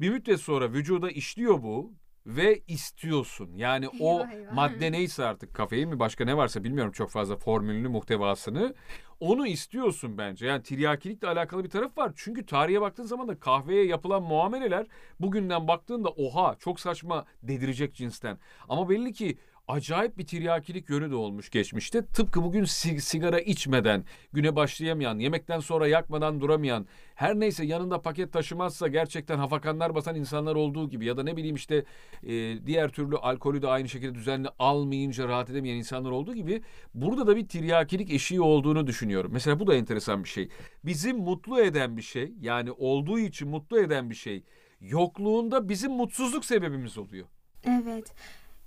Bir 0.00 0.10
müddet 0.10 0.40
sonra 0.40 0.72
vücuda 0.72 1.10
işliyor 1.10 1.62
bu 1.62 1.92
ve 2.26 2.62
istiyorsun. 2.68 3.50
Yani 3.56 3.88
o 4.00 4.26
eyvah. 4.26 4.52
madde 4.52 4.92
neyse 4.92 5.24
artık 5.24 5.54
kafein 5.54 5.88
mi 5.88 5.98
başka 5.98 6.24
ne 6.24 6.36
varsa 6.36 6.64
bilmiyorum 6.64 6.92
çok 6.92 7.10
fazla 7.10 7.36
formülünü 7.36 7.88
muhtevasını. 7.88 8.74
Onu 9.20 9.46
istiyorsun 9.46 10.18
bence. 10.18 10.46
Yani 10.46 10.62
tiryakilikle 10.62 11.28
alakalı 11.28 11.64
bir 11.64 11.70
taraf 11.70 11.98
var. 11.98 12.12
Çünkü 12.16 12.46
tarihe 12.46 12.80
baktığın 12.80 13.04
zaman 13.04 13.28
da 13.28 13.40
kahveye 13.40 13.84
yapılan 13.86 14.22
muameleler 14.22 14.86
bugünden 15.20 15.68
baktığında 15.68 16.08
oha 16.08 16.56
çok 16.58 16.80
saçma 16.80 17.24
dedirecek 17.42 17.94
cinsten. 17.94 18.38
Ama 18.68 18.88
belli 18.88 19.12
ki 19.12 19.38
acayip 19.68 20.18
bir 20.18 20.26
tiryakilik 20.26 20.90
yönü 20.90 21.10
de 21.10 21.14
olmuş 21.14 21.50
geçmişte. 21.50 22.06
Tıpkı 22.06 22.42
bugün 22.42 22.64
si- 22.64 23.00
sigara 23.00 23.40
içmeden, 23.40 24.04
güne 24.32 24.56
başlayamayan, 24.56 25.18
yemekten 25.18 25.60
sonra 25.60 25.88
yakmadan 25.88 26.40
duramayan, 26.40 26.86
her 27.14 27.40
neyse 27.40 27.64
yanında 27.66 28.02
paket 28.02 28.32
taşımazsa 28.32 28.88
gerçekten 28.88 29.38
hafakanlar 29.38 29.94
basan 29.94 30.16
insanlar 30.16 30.54
olduğu 30.54 30.88
gibi 30.90 31.04
ya 31.04 31.16
da 31.16 31.22
ne 31.22 31.36
bileyim 31.36 31.56
işte 31.56 31.84
e, 32.22 32.66
diğer 32.66 32.88
türlü 32.88 33.16
alkolü 33.16 33.62
de 33.62 33.68
aynı 33.68 33.88
şekilde 33.88 34.14
düzenli 34.14 34.48
almayınca 34.58 35.28
rahat 35.28 35.50
edemeyen 35.50 35.76
insanlar 35.76 36.10
olduğu 36.10 36.34
gibi 36.34 36.62
burada 36.94 37.26
da 37.26 37.36
bir 37.36 37.48
tiryakilik 37.48 38.10
eşiği 38.10 38.40
olduğunu 38.40 38.86
düşünüyorum. 38.86 39.30
Mesela 39.34 39.60
bu 39.60 39.66
da 39.66 39.74
enteresan 39.74 40.24
bir 40.24 40.28
şey. 40.28 40.48
Bizi 40.84 41.12
mutlu 41.12 41.60
eden 41.60 41.96
bir 41.96 42.02
şey 42.02 42.32
yani 42.40 42.72
olduğu 42.72 43.18
için 43.18 43.48
mutlu 43.48 43.80
eden 43.80 44.10
bir 44.10 44.14
şey 44.14 44.44
yokluğunda 44.80 45.68
bizim 45.68 45.92
mutsuzluk 45.92 46.44
sebebimiz 46.44 46.98
oluyor. 46.98 47.26
Evet. 47.66 48.14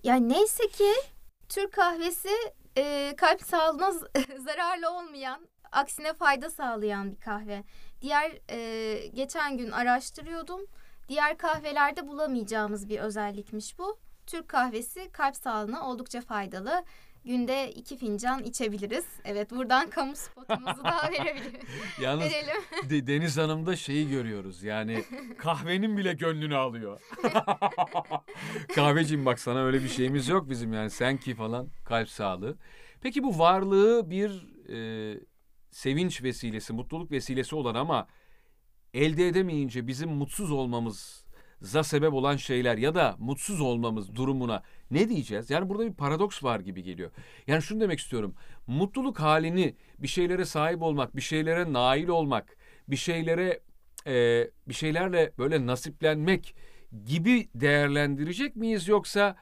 Ya 0.03 0.15
neyse 0.15 0.67
ki 0.67 0.91
Türk 1.49 1.73
kahvesi 1.73 2.29
e, 2.77 3.13
kalp 3.17 3.41
sağlığına 3.41 3.91
zararlı 4.39 4.89
olmayan, 4.89 5.47
aksine 5.71 6.13
fayda 6.13 6.49
sağlayan 6.49 7.11
bir 7.11 7.19
kahve. 7.19 7.63
Diğer 8.01 8.31
e, 8.49 9.07
geçen 9.07 9.57
gün 9.57 9.71
araştırıyordum. 9.71 10.61
Diğer 11.09 11.37
kahvelerde 11.37 12.07
bulamayacağımız 12.07 12.89
bir 12.89 12.99
özellikmiş 12.99 13.79
bu. 13.79 13.99
Türk 14.27 14.47
kahvesi 14.47 15.11
kalp 15.11 15.35
sağlığına 15.35 15.89
oldukça 15.89 16.21
faydalı. 16.21 16.83
Günde 17.25 17.71
iki 17.71 17.97
fincan 17.97 18.43
içebiliriz. 18.43 19.05
Evet 19.25 19.51
buradan 19.51 19.89
kamu 19.89 20.15
spotumuzu 20.15 20.83
daha 20.83 21.11
verebiliriz. 21.11 21.69
Yalnız 22.01 22.23
Verelim. 22.31 22.89
De- 22.89 23.07
Deniz 23.07 23.37
Hanım'da 23.37 23.75
şeyi 23.75 24.09
görüyoruz 24.09 24.63
yani 24.63 25.03
kahvenin 25.37 25.97
bile 25.97 26.13
gönlünü 26.13 26.55
alıyor. 26.55 27.01
Kahveciğim 28.75 29.25
bak 29.25 29.39
sana 29.39 29.63
öyle 29.65 29.83
bir 29.83 29.89
şeyimiz 29.89 30.27
yok 30.27 30.49
bizim 30.49 30.73
yani 30.73 30.89
sen 30.89 31.17
ki 31.17 31.35
falan 31.35 31.69
kalp 31.85 32.09
sağlığı. 32.09 32.57
Peki 33.01 33.23
bu 33.23 33.39
varlığı 33.39 34.09
bir 34.09 34.47
e, 34.73 35.19
sevinç 35.71 36.23
vesilesi, 36.23 36.73
mutluluk 36.73 37.11
vesilesi 37.11 37.55
olan 37.55 37.75
ama 37.75 38.07
elde 38.93 39.27
edemeyince 39.27 39.87
bizim 39.87 40.09
mutsuz 40.09 40.51
olmamıza 41.61 41.83
sebep 41.83 42.13
olan 42.13 42.37
şeyler 42.37 42.77
ya 42.77 42.95
da 42.95 43.15
mutsuz 43.19 43.61
olmamız 43.61 44.15
durumuna 44.15 44.63
ne 44.91 45.09
diyeceğiz? 45.09 45.49
Yani 45.49 45.69
burada 45.69 45.85
bir 45.85 45.93
paradoks 45.93 46.43
var 46.43 46.59
gibi 46.59 46.83
geliyor. 46.83 47.11
Yani 47.47 47.61
şunu 47.61 47.81
demek 47.81 47.99
istiyorum. 47.99 48.35
Mutluluk 48.67 49.19
halini 49.19 49.75
bir 49.99 50.07
şeylere 50.07 50.45
sahip 50.45 50.81
olmak, 50.81 51.15
bir 51.15 51.21
şeylere 51.21 51.73
nail 51.73 52.07
olmak, 52.07 52.57
bir 52.87 52.95
şeylere 52.95 53.59
e, 54.07 54.47
bir 54.67 54.73
şeylerle 54.73 55.31
böyle 55.37 55.65
nasiplenmek 55.65 56.55
gibi 57.05 57.49
değerlendirecek 57.55 58.55
miyiz 58.55 58.87
yoksa 58.87 59.35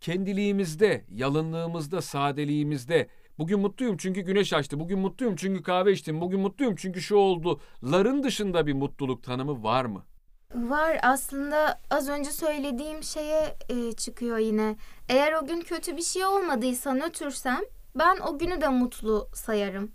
kendiliğimizde, 0.00 1.04
yalınlığımızda, 1.10 2.02
sadeliğimizde 2.02 3.08
bugün 3.38 3.60
mutluyum 3.60 3.96
çünkü 3.96 4.20
güneş 4.20 4.52
açtı, 4.52 4.80
bugün 4.80 4.98
mutluyum 4.98 5.36
çünkü 5.36 5.62
kahve 5.62 5.92
içtim, 5.92 6.20
bugün 6.20 6.40
mutluyum 6.40 6.74
çünkü 6.76 7.00
şu 7.00 7.16
oldu. 7.16 7.60
Ların 7.82 8.22
dışında 8.22 8.66
bir 8.66 8.72
mutluluk 8.72 9.22
tanımı 9.22 9.62
var 9.62 9.84
mı? 9.84 10.04
Var 10.54 10.98
aslında 11.02 11.80
az 11.90 12.08
önce 12.08 12.30
söylediğim 12.30 13.02
şeye 13.02 13.56
e, 13.68 13.92
çıkıyor 13.92 14.38
yine. 14.38 14.76
Eğer 15.08 15.32
o 15.32 15.46
gün 15.46 15.60
kötü 15.60 15.96
bir 15.96 16.02
şey 16.02 16.24
olmadıysa 16.24 16.94
nötürsem 16.94 17.60
ben 17.94 18.16
o 18.16 18.38
günü 18.38 18.60
de 18.60 18.68
mutlu 18.68 19.28
sayarım. 19.34 19.92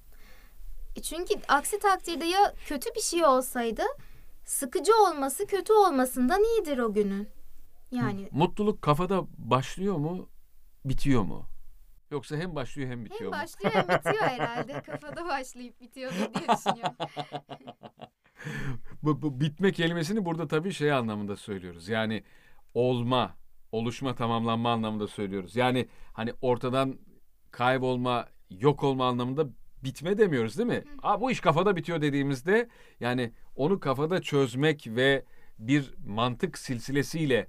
E 0.95 1.01
Çünkü 1.01 1.33
aksi 1.47 1.79
takdirde 1.79 2.25
ya 2.25 2.53
kötü 2.67 2.95
bir 2.95 3.01
şey 3.01 3.25
olsaydı 3.25 3.81
sıkıcı 4.45 4.91
olması 4.95 5.47
kötü 5.47 5.73
olmasından 5.73 6.43
iyidir 6.43 6.77
o 6.77 6.93
günün. 6.93 7.29
Yani 7.91 8.29
Mutluluk 8.31 8.81
kafada 8.81 9.23
başlıyor 9.37 9.97
mu, 9.97 10.29
bitiyor 10.85 11.23
mu? 11.23 11.45
Yoksa 12.11 12.35
hem 12.35 12.55
başlıyor 12.55 12.89
hem 12.89 13.05
bitiyor 13.05 13.21
hem 13.21 13.39
mu? 13.39 13.43
başlıyor 13.43 13.73
hem 13.73 13.87
bitiyor 13.97 14.23
herhalde. 14.27 14.81
Kafada 14.81 15.25
başlayıp 15.25 15.81
bitiyor 15.81 16.11
diye 16.11 16.57
düşünüyorum. 16.57 16.95
bu, 19.03 19.21
bu 19.21 19.41
bitme 19.41 19.71
kelimesini 19.71 20.25
burada 20.25 20.47
tabii 20.47 20.73
şey 20.73 20.91
anlamında 20.91 21.35
söylüyoruz. 21.35 21.89
Yani 21.89 22.23
olma, 22.73 23.35
oluşma, 23.71 24.15
tamamlanma 24.15 24.71
anlamında 24.71 25.07
söylüyoruz. 25.07 25.55
Yani 25.55 25.87
hani 26.13 26.33
ortadan 26.41 26.99
kaybolma, 27.51 28.27
yok 28.49 28.83
olma 28.83 29.07
anlamında 29.07 29.47
bitme 29.83 30.17
demiyoruz 30.17 30.57
değil 30.57 30.69
mi? 30.69 30.83
Aa, 31.03 31.21
bu 31.21 31.31
iş 31.31 31.39
kafada 31.39 31.75
bitiyor 31.75 32.01
dediğimizde 32.01 32.69
yani 32.99 33.31
onu 33.55 33.79
kafada 33.79 34.21
çözmek 34.21 34.87
ve 34.87 35.25
bir 35.59 35.93
mantık 36.05 36.57
silsilesiyle 36.57 37.47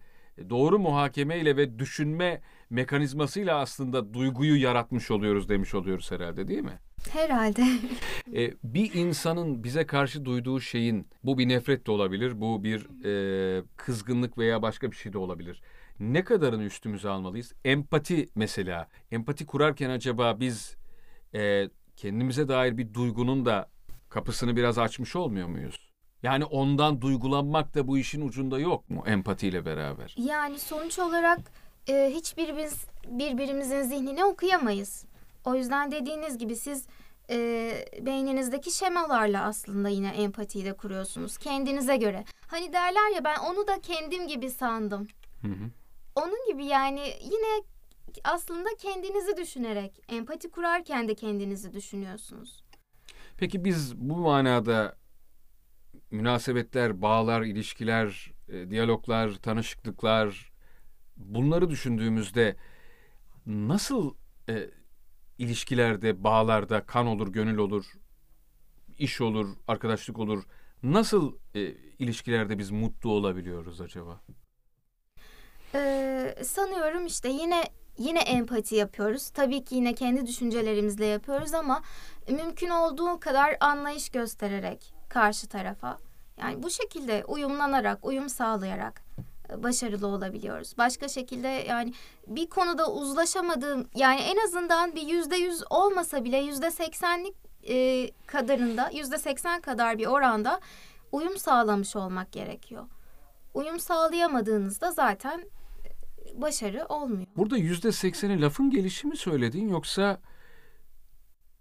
doğru 0.50 0.78
muhakemeyle 0.78 1.56
ve 1.56 1.78
düşünme 1.78 2.40
mekanizmasıyla 2.70 3.58
aslında 3.58 4.14
duyguyu 4.14 4.62
yaratmış 4.62 5.10
oluyoruz 5.10 5.48
demiş 5.48 5.74
oluyoruz 5.74 6.10
herhalde 6.10 6.48
değil 6.48 6.62
mi? 6.62 6.78
Herhalde. 7.12 7.64
E, 8.36 8.54
bir 8.64 8.94
insanın 8.94 9.64
bize 9.64 9.86
karşı 9.86 10.24
duyduğu 10.24 10.60
şeyin, 10.60 11.06
bu 11.24 11.38
bir 11.38 11.48
nefret 11.48 11.86
de 11.86 11.90
olabilir, 11.90 12.40
bu 12.40 12.64
bir 12.64 13.04
e, 13.04 13.62
kızgınlık 13.76 14.38
veya 14.38 14.62
başka 14.62 14.90
bir 14.90 14.96
şey 14.96 15.12
de 15.12 15.18
olabilir. 15.18 15.62
Ne 16.00 16.24
kadarını 16.24 16.62
üstümüze 16.64 17.08
almalıyız? 17.08 17.52
Empati 17.64 18.28
mesela. 18.34 18.88
Empati 19.10 19.46
kurarken 19.46 19.90
acaba 19.90 20.40
biz 20.40 20.76
e, 21.34 21.68
kendimize 21.96 22.48
dair 22.48 22.78
bir 22.78 22.94
duygunun 22.94 23.46
da 23.46 23.70
kapısını 24.08 24.56
biraz 24.56 24.78
açmış 24.78 25.16
olmuyor 25.16 25.48
muyuz? 25.48 25.88
Yani 26.22 26.44
ondan 26.44 27.00
duygulanmak 27.00 27.74
da 27.74 27.88
bu 27.88 27.98
işin 27.98 28.28
ucunda 28.28 28.58
yok 28.58 28.90
mu 28.90 29.04
empatiyle 29.06 29.64
beraber? 29.64 30.14
Yani 30.18 30.58
sonuç 30.58 30.98
olarak 30.98 31.38
e, 31.88 32.10
hiçbirimiz 32.14 32.84
birbirimizin 33.06 33.82
zihnini 33.82 34.24
okuyamayız. 34.24 35.04
O 35.44 35.54
yüzden 35.54 35.92
dediğiniz 35.92 36.38
gibi 36.38 36.56
siz 36.56 36.86
e, 37.30 37.84
beyninizdeki 38.00 38.70
şemalarla 38.70 39.44
aslında 39.44 39.88
yine 39.88 40.08
empatiyi 40.08 40.64
de 40.64 40.72
kuruyorsunuz 40.72 41.38
kendinize 41.38 41.96
göre. 41.96 42.24
Hani 42.46 42.72
derler 42.72 43.14
ya 43.14 43.24
ben 43.24 43.38
onu 43.38 43.66
da 43.66 43.80
kendim 43.80 44.28
gibi 44.28 44.50
sandım. 44.50 45.08
Hı 45.42 45.48
hı. 45.48 45.70
Onun 46.14 46.46
gibi 46.52 46.64
yani 46.64 47.12
yine 47.22 47.62
aslında 48.24 48.68
kendinizi 48.78 49.36
düşünerek 49.36 50.02
empati 50.08 50.50
kurarken 50.50 51.08
de 51.08 51.14
kendinizi 51.14 51.72
düşünüyorsunuz. 51.72 52.64
Peki 53.36 53.64
biz 53.64 53.96
bu 53.96 54.16
manada 54.16 54.96
münasebetler, 56.10 57.02
bağlar, 57.02 57.42
ilişkiler, 57.42 58.32
e, 58.48 58.70
diyaloglar, 58.70 59.34
tanışıklıklar 59.34 60.52
bunları 61.16 61.70
düşündüğümüzde 61.70 62.56
nasıl 63.46 64.14
e, 64.48 64.70
ilişkilerde, 65.38 66.24
bağlarda 66.24 66.86
kan 66.86 67.06
olur, 67.06 67.28
gönül 67.28 67.56
olur, 67.56 67.84
iş 68.98 69.20
olur, 69.20 69.56
arkadaşlık 69.68 70.18
olur. 70.18 70.44
Nasıl 70.82 71.34
e, 71.54 71.60
ilişkilerde 71.98 72.58
biz 72.58 72.70
mutlu 72.70 73.10
olabiliyoruz 73.10 73.80
acaba? 73.80 74.20
Ee, 75.74 76.34
sanıyorum 76.44 77.06
işte 77.06 77.28
yine 77.28 77.64
yine 77.98 78.20
empati 78.20 78.74
yapıyoruz. 78.74 79.30
Tabii 79.30 79.64
ki 79.64 79.74
yine 79.74 79.94
kendi 79.94 80.26
düşüncelerimizle 80.26 81.06
yapıyoruz 81.06 81.54
ama 81.54 81.82
mümkün 82.30 82.68
olduğu 82.68 83.20
kadar 83.20 83.56
anlayış 83.60 84.08
göstererek 84.08 84.94
karşı 85.08 85.48
tarafa. 85.48 85.98
Yani 86.40 86.62
bu 86.62 86.70
şekilde 86.70 87.24
uyumlanarak, 87.24 88.06
uyum 88.06 88.28
sağlayarak 88.28 89.02
başarılı 89.56 90.06
olabiliyoruz. 90.06 90.74
Başka 90.78 91.08
şekilde 91.08 91.48
yani 91.48 91.92
bir 92.26 92.50
konuda 92.50 92.92
uzlaşamadığım 92.92 93.88
yani 93.94 94.20
en 94.20 94.44
azından 94.44 94.94
bir 94.94 95.02
yüzde 95.02 95.36
yüz 95.36 95.62
olmasa 95.70 96.24
bile 96.24 96.36
yüzde 96.36 96.70
seksenlik 96.70 97.34
e, 97.68 98.10
kadarında 98.26 98.90
yüzde 98.94 99.18
seksen 99.18 99.60
kadar 99.60 99.98
bir 99.98 100.06
oranda 100.06 100.60
uyum 101.12 101.36
sağlamış 101.36 101.96
olmak 101.96 102.32
gerekiyor. 102.32 102.86
Uyum 103.54 103.80
sağlayamadığınızda 103.80 104.92
zaten 104.92 105.40
e, 105.40 106.40
başarı 106.40 106.86
olmuyor. 106.88 107.26
Burada 107.36 107.56
yüzde 107.56 107.92
sekseni 107.92 108.40
lafın 108.40 108.70
gelişi 108.70 109.06
mi 109.06 109.16
söyledin 109.16 109.68
yoksa 109.68 110.20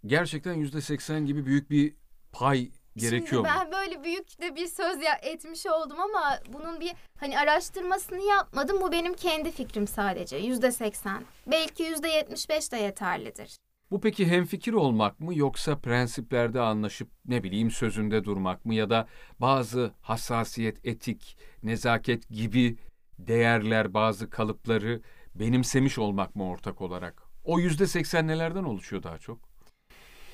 gerçekten 0.06 0.54
yüzde 0.54 0.82
seksen 0.82 1.26
gibi 1.26 1.46
büyük 1.46 1.70
bir 1.70 1.96
pay 2.32 2.72
gerekiyor 2.98 3.28
Şimdi 3.28 3.42
mu? 3.42 3.48
ben 3.48 3.72
böyle 3.72 4.04
büyük 4.04 4.42
de 4.42 4.56
bir 4.56 4.68
söz 4.68 5.04
ya 5.04 5.14
etmiş 5.22 5.66
oldum 5.66 6.00
ama 6.00 6.40
bunun 6.54 6.80
bir 6.80 6.94
hani 7.20 7.40
araştırmasını 7.40 8.22
yapmadım. 8.22 8.82
Bu 8.82 8.92
benim 8.92 9.14
kendi 9.14 9.52
fikrim 9.52 9.88
sadece. 9.88 10.38
Yüzde 10.38 10.72
seksen. 10.72 11.24
Belki 11.48 11.84
yüzde 11.84 12.08
yetmiş 12.10 12.50
beş 12.50 12.72
de 12.72 12.78
yeterlidir. 12.78 13.58
Bu 13.92 14.02
peki 14.02 14.28
hemfikir 14.28 14.74
olmak 14.74 15.20
mı 15.20 15.36
yoksa 15.36 15.80
prensiplerde 15.80 16.62
anlaşıp 16.62 17.10
ne 17.26 17.44
bileyim 17.44 17.72
sözünde 17.72 18.24
durmak 18.24 18.66
mı 18.66 18.74
ya 18.76 18.90
da 18.90 19.08
bazı 19.40 19.92
hassasiyet, 20.02 20.86
etik, 20.86 21.38
nezaket 21.64 22.30
gibi 22.30 22.78
değerler, 23.20 23.94
bazı 23.94 24.30
kalıpları 24.30 25.02
benimsemiş 25.36 25.98
olmak 25.98 26.36
mı 26.36 26.50
ortak 26.50 26.82
olarak? 26.82 27.24
O 27.44 27.60
yüzde 27.60 27.88
seksen 27.88 28.28
nelerden 28.28 28.64
oluşuyor 28.64 29.04
daha 29.04 29.18
çok? 29.18 29.40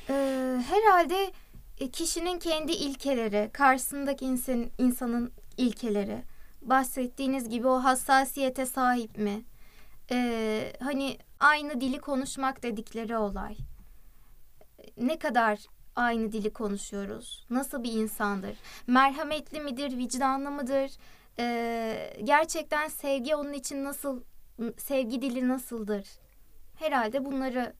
Ee, 0.09 0.13
herhalde 0.69 1.31
kişinin 1.77 2.39
kendi 2.39 2.71
ilkeleri, 2.71 3.49
karşısındaki 3.53 4.25
insan, 4.25 4.69
insanın 4.77 5.31
ilkeleri, 5.57 6.23
bahsettiğiniz 6.61 7.49
gibi 7.49 7.67
o 7.67 7.83
hassasiyete 7.83 8.65
sahip 8.65 9.17
mi? 9.17 9.45
Ee, 10.11 10.73
hani 10.79 11.17
aynı 11.39 11.81
dili 11.81 11.99
konuşmak 11.99 12.63
dedikleri 12.63 13.17
olay. 13.17 13.55
Ne 14.97 15.19
kadar 15.19 15.59
aynı 15.95 16.31
dili 16.31 16.53
konuşuyoruz? 16.53 17.45
Nasıl 17.49 17.83
bir 17.83 17.91
insandır? 17.91 18.57
Merhametli 18.87 19.59
midir, 19.59 19.97
vicdanlı 19.97 20.51
mıdır? 20.51 20.91
Ee, 21.39 22.17
gerçekten 22.23 22.87
sevgi 22.87 23.35
onun 23.35 23.53
için 23.53 23.83
nasıl, 23.83 24.23
sevgi 24.77 25.21
dili 25.21 25.47
nasıldır? 25.47 26.07
Herhalde 26.75 27.25
bunları 27.25 27.73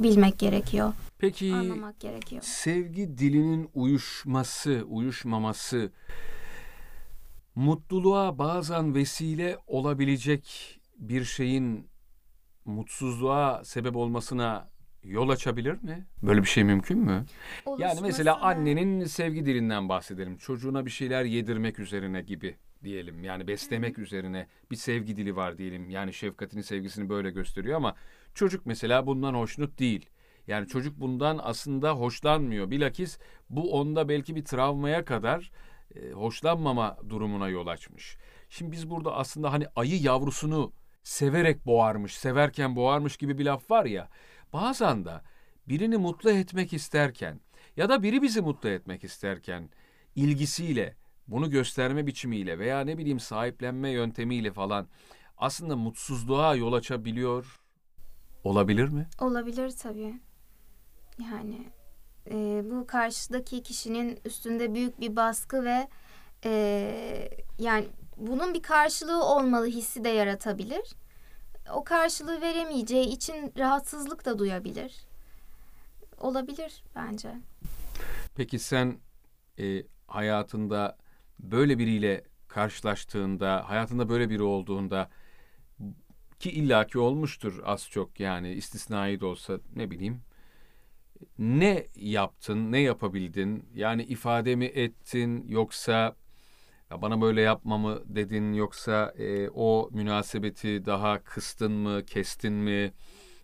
bilmek 0.00 0.38
gerekiyor, 0.38 0.92
Peki 1.18 1.54
anlamak 1.54 2.00
gerekiyor. 2.00 2.42
sevgi 2.42 3.18
dilinin 3.18 3.70
uyuşması, 3.74 4.84
uyuşmaması 4.88 5.92
mutluluğa 7.54 8.38
bazen 8.38 8.94
vesile 8.94 9.58
olabilecek 9.66 10.74
bir 10.98 11.24
şeyin 11.24 11.88
mutsuzluğa 12.64 13.64
sebep 13.64 13.96
olmasına 13.96 14.70
yol 15.02 15.28
açabilir 15.28 15.82
mi? 15.82 16.06
Böyle 16.22 16.42
bir 16.42 16.46
şey 16.46 16.64
mümkün 16.64 16.98
mü? 16.98 17.24
Yani 17.78 18.00
mesela 18.02 18.40
annenin 18.40 19.04
sevgi 19.04 19.46
dilinden 19.46 19.88
bahsedelim. 19.88 20.36
Çocuğuna 20.36 20.86
bir 20.86 20.90
şeyler 20.90 21.24
yedirmek 21.24 21.78
üzerine 21.78 22.22
gibi 22.22 22.56
diyelim. 22.84 23.24
Yani 23.24 23.48
beslemek 23.48 23.98
üzerine 23.98 24.46
bir 24.70 24.76
sevgi 24.76 25.16
dili 25.16 25.36
var 25.36 25.58
diyelim. 25.58 25.90
Yani 25.90 26.12
şefkatini, 26.12 26.62
sevgisini 26.62 27.08
böyle 27.08 27.30
gösteriyor 27.30 27.76
ama 27.76 27.94
çocuk 28.38 28.66
mesela 28.66 29.06
bundan 29.06 29.34
hoşnut 29.34 29.78
değil. 29.78 30.10
Yani 30.46 30.68
çocuk 30.68 31.00
bundan 31.00 31.40
aslında 31.42 31.92
hoşlanmıyor. 31.92 32.70
Bilakis 32.70 33.18
bu 33.50 33.72
onda 33.72 34.08
belki 34.08 34.36
bir 34.36 34.44
travmaya 34.44 35.04
kadar 35.04 35.50
e, 35.94 36.10
hoşlanmama 36.10 36.96
durumuna 37.08 37.48
yol 37.48 37.66
açmış. 37.66 38.16
Şimdi 38.48 38.72
biz 38.72 38.90
burada 38.90 39.16
aslında 39.16 39.52
hani 39.52 39.66
ayı 39.76 40.00
yavrusunu 40.00 40.72
severek 41.02 41.66
boğarmış, 41.66 42.18
severken 42.18 42.76
boğarmış 42.76 43.16
gibi 43.16 43.38
bir 43.38 43.44
laf 43.44 43.70
var 43.70 43.84
ya. 43.84 44.08
Bazen 44.52 45.04
de 45.04 45.20
birini 45.68 45.96
mutlu 45.96 46.30
etmek 46.30 46.72
isterken 46.72 47.40
ya 47.76 47.88
da 47.88 48.02
biri 48.02 48.22
bizi 48.22 48.40
mutlu 48.40 48.68
etmek 48.68 49.04
isterken 49.04 49.70
ilgisiyle, 50.16 50.96
bunu 51.26 51.50
gösterme 51.50 52.06
biçimiyle 52.06 52.58
veya 52.58 52.80
ne 52.80 52.98
bileyim 52.98 53.20
sahiplenme 53.20 53.90
yöntemiyle 53.90 54.52
falan 54.52 54.88
aslında 55.36 55.76
mutsuzluğa 55.76 56.54
yol 56.54 56.72
açabiliyor 56.72 57.60
olabilir 58.44 58.88
mi? 58.88 59.06
Olabilir 59.20 59.70
tabii. 59.70 60.20
Yani 61.30 61.68
e, 62.30 62.62
bu 62.70 62.86
karşıdaki 62.86 63.62
kişinin 63.62 64.18
üstünde 64.24 64.74
büyük 64.74 65.00
bir 65.00 65.16
baskı 65.16 65.64
ve 65.64 65.88
e, 66.44 67.30
yani 67.58 67.88
bunun 68.16 68.54
bir 68.54 68.62
karşılığı 68.62 69.24
olmalı 69.24 69.66
hissi 69.66 70.04
de 70.04 70.08
yaratabilir. 70.08 70.94
O 71.72 71.84
karşılığı 71.84 72.40
veremeyeceği 72.40 73.06
için 73.06 73.52
rahatsızlık 73.58 74.24
da 74.24 74.38
duyabilir. 74.38 75.06
Olabilir 76.20 76.82
bence. 76.94 77.34
Peki 78.34 78.58
sen 78.58 78.98
e, 79.58 79.82
hayatında 80.06 80.96
böyle 81.40 81.78
biriyle 81.78 82.24
karşılaştığında, 82.48 83.68
hayatında 83.68 84.08
böyle 84.08 84.30
biri 84.30 84.42
olduğunda 84.42 85.08
ki 86.38 86.50
illaki 86.50 86.98
olmuştur 86.98 87.60
az 87.64 87.88
çok 87.90 88.20
yani 88.20 88.52
istisnai 88.52 89.20
de 89.20 89.26
olsa 89.26 89.60
ne 89.76 89.90
bileyim 89.90 90.22
ne 91.38 91.86
yaptın, 91.96 92.72
ne 92.72 92.80
yapabildin? 92.80 93.68
Yani 93.74 94.02
ifade 94.02 94.56
mi 94.56 94.64
ettin 94.64 95.44
yoksa 95.48 96.16
ya 96.90 97.02
bana 97.02 97.20
böyle 97.20 97.40
yapma 97.40 97.78
mı 97.78 98.02
dedin 98.06 98.52
yoksa 98.52 99.14
e, 99.18 99.48
o 99.48 99.88
münasebeti 99.92 100.86
daha 100.86 101.22
kıstın 101.22 101.72
mı, 101.72 102.04
kestin 102.04 102.52
mi? 102.52 102.92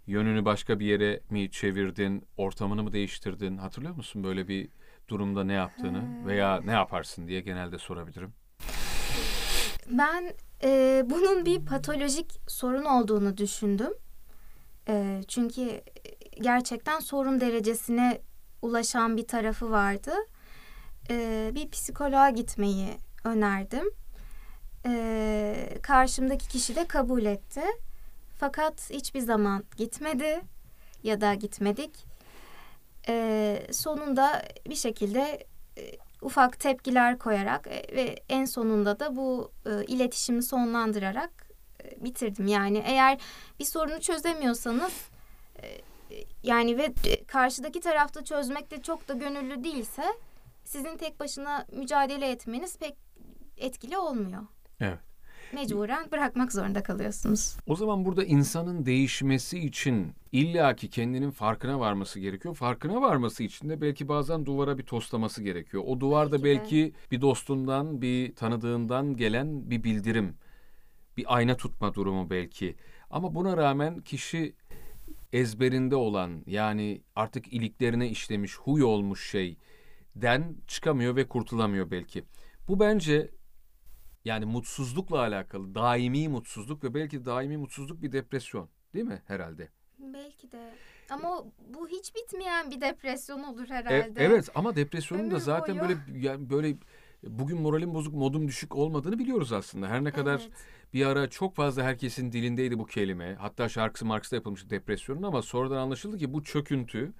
Yönünü 0.07 0.45
başka 0.45 0.81
bir 0.81 0.87
yere 0.87 1.21
mi 1.31 1.51
çevirdin, 1.51 2.27
ortamını 2.37 2.83
mı 2.83 2.93
değiştirdin? 2.93 3.57
Hatırlıyor 3.57 3.95
musun 3.95 4.25
böyle 4.25 4.49
bir 4.49 4.69
durumda 5.09 5.45
ne 5.45 5.53
yaptığını 5.53 6.27
veya 6.27 6.61
ne 6.65 6.73
yaparsın 6.73 7.29
diye 7.29 7.41
genelde 7.41 7.79
sorabilirim. 7.79 8.35
Ben 9.91 10.35
e, 10.62 11.03
bunun 11.07 11.45
bir 11.47 11.64
patolojik 11.64 12.40
sorun 12.49 12.85
olduğunu 12.85 13.37
düşündüm. 13.37 13.95
E, 14.88 15.21
çünkü 15.29 15.81
gerçekten 16.40 17.01
sorun 17.01 17.40
derecesine 17.40 18.21
ulaşan 18.62 19.17
bir 19.17 19.27
tarafı 19.27 19.71
vardı. 19.71 20.12
E, 21.11 21.51
bir 21.55 21.71
psikoloğa 21.71 22.31
gitmeyi 22.31 22.88
önerdim. 23.25 23.90
E, 24.87 25.79
karşımdaki 25.83 26.49
kişi 26.49 26.77
de 26.77 26.87
kabul 26.87 27.25
etti. 27.25 27.61
Fakat 28.38 28.90
hiçbir 28.90 29.21
zaman 29.21 29.64
gitmedi 29.77 30.40
ya 31.03 31.21
da 31.21 31.35
gitmedik. 31.35 32.14
e, 33.09 33.67
sonunda 33.73 34.43
bir 34.69 34.75
şekilde 34.75 35.47
e, 35.79 35.97
ufak 36.25 36.61
tepkiler 36.61 37.19
koyarak 37.19 37.67
e, 37.67 37.97
ve 37.97 38.17
en 38.29 38.45
sonunda 38.45 39.01
da 39.01 39.17
bu 39.17 39.53
e, 39.67 39.85
iletişimi 39.85 40.43
sonlandırarak 40.43 41.31
e, 41.85 42.05
bitirdim. 42.05 42.47
Yani 42.47 42.83
eğer 42.87 43.19
bir 43.61 43.65
sorunu 43.65 44.01
çözemiyorsanız 44.01 44.93
e, 45.63 45.81
yani 46.43 46.79
ve 46.79 46.95
karşıdaki 47.27 47.81
tarafta 47.81 48.25
çözmekte 48.25 48.83
çok 48.83 49.09
da 49.09 49.15
gönüllü 49.15 49.65
değilse 49.65 50.03
sizin 50.65 50.97
tek 50.97 51.21
başına 51.21 51.67
mücadele 51.73 52.31
etmeniz 52.31 52.79
pek 52.79 52.97
etkili 53.57 53.99
olmuyor. 53.99 54.43
Evet. 54.81 54.99
Mecburen 55.53 56.11
bırakmak 56.13 56.53
zorunda 56.53 56.83
kalıyorsunuz. 56.83 57.57
O 57.67 57.77
zaman 57.77 58.05
burada 58.05 58.25
insanın 58.25 58.87
değişmesi 58.87 59.59
için 59.59 60.13
illaki 60.33 60.91
kendinin 60.91 61.31
farkına 61.31 61.81
varması 61.81 62.21
gerekiyor. 62.21 62.55
Farkına 62.55 63.03
varması 63.03 63.43
için 63.43 63.69
de 63.69 63.81
belki 63.81 64.09
bazen 64.09 64.47
duvara 64.47 64.79
bir 64.79 64.83
toslaması 64.83 65.43
gerekiyor. 65.43 65.83
O 65.87 66.01
duvarda 66.01 66.45
Belki 66.45 66.45
belki 66.45 66.93
bir 67.11 67.21
dostundan, 67.21 68.03
bir 68.03 68.35
tanıdığından 68.35 69.17
gelen 69.17 69.71
bir 69.71 69.85
bildirim, 69.85 70.37
bir 71.17 71.35
ayna 71.37 71.57
tutma 71.57 71.95
durumu 71.95 72.31
belki. 72.31 72.77
Ama 73.11 73.35
buna 73.35 73.57
rağmen 73.57 74.01
kişi 74.01 74.55
ezberinde 75.33 75.97
olan 75.97 76.43
yani 76.47 77.03
artık 77.17 77.53
iliklerine 77.53 78.09
işlemiş, 78.09 78.57
huy 78.57 78.83
olmuş 78.85 79.31
şeyden 79.31 80.57
çıkamıyor 80.67 81.17
ve 81.17 81.29
kurtulamıyor 81.29 81.91
belki. 81.91 82.25
Bu 82.69 82.81
bence 82.81 83.31
yani 84.25 84.45
mutsuzlukla 84.45 85.19
alakalı, 85.19 85.75
daimi 85.75 86.29
mutsuzluk 86.29 86.85
ve 86.85 86.95
belki 86.95 87.25
daimi 87.25 87.57
mutsuzluk 87.57 88.03
bir 88.03 88.13
depresyon, 88.13 88.69
değil 88.95 89.05
mi 89.05 89.23
herhalde? 89.27 89.69
Belki 89.99 90.53
de. 90.53 90.71
Ama 91.11 91.45
bu 91.75 91.89
hiç 91.89 92.15
bitmeyen 92.15 92.71
bir 92.71 92.81
depresyon 92.81 93.43
olur 93.43 93.69
E- 93.71 93.73
herhalde. 93.75 94.25
evet 94.25 94.49
ama 94.55 94.77
depresyonun 94.77 95.31
da 95.31 95.39
zaten 95.39 95.81
boyu. 95.81 95.89
böyle 95.89 96.01
yani 96.27 96.51
böyle 96.51 96.77
bugün 97.23 97.61
moralim 97.61 97.95
bozuk, 97.95 98.15
modum 98.15 98.49
düşük 98.49 98.77
olmadığını 98.77 99.19
biliyoruz 99.19 99.53
aslında. 99.53 99.89
Her 99.89 100.05
ne 100.05 100.11
kadar 100.13 100.41
Evet. 100.41 100.51
bir 100.95 101.07
ara 101.07 101.31
çok 101.31 101.55
fazla 101.57 101.83
herkesin 101.83 102.33
dilindeydi 102.33 102.79
bu 102.79 102.87
kelime. 102.87 103.35
Hatta 103.35 103.69
şarkısı 103.69 104.07
Marx'ta 104.07 104.37
yapılmıştı 104.37 104.71
depresyonun 104.71 105.23
ama 105.23 105.43
sonradan 105.43 105.77
anlaşıldı 105.77 106.19
ki 106.19 106.33
bu 106.33 106.43
çöküntü 106.45 107.13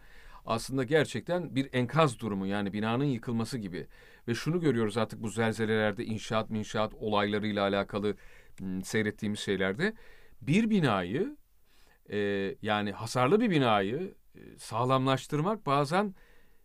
aslında 0.47 0.85
gerçekten 0.85 1.55
bir 1.57 1.69
enkaz 1.73 2.19
durumu 2.19 2.47
yani 2.47 2.73
binanın 2.73 3.05
yıkılması 3.05 3.59
gibi. 3.59 3.87
Ve 4.29 4.35
şunu 4.35 4.61
görüyoruz 4.61 4.97
artık 4.97 5.23
bu 5.23 5.29
zelzelelerde 5.29 6.05
inşaat 6.05 6.51
minşaat 6.51 6.95
olaylarıyla 6.95 7.63
alakalı 7.63 8.17
seyrettiğimiz 8.85 9.41
şeylerde 9.41 9.95
bir 10.41 10.71
binayı 10.71 11.37
e, 12.11 12.19
yani 12.63 12.93
hasarlı 12.93 13.41
bir 13.41 13.51
binayı 13.51 14.15
sağlamlaştırmak 14.59 15.67
bazen 15.67 16.15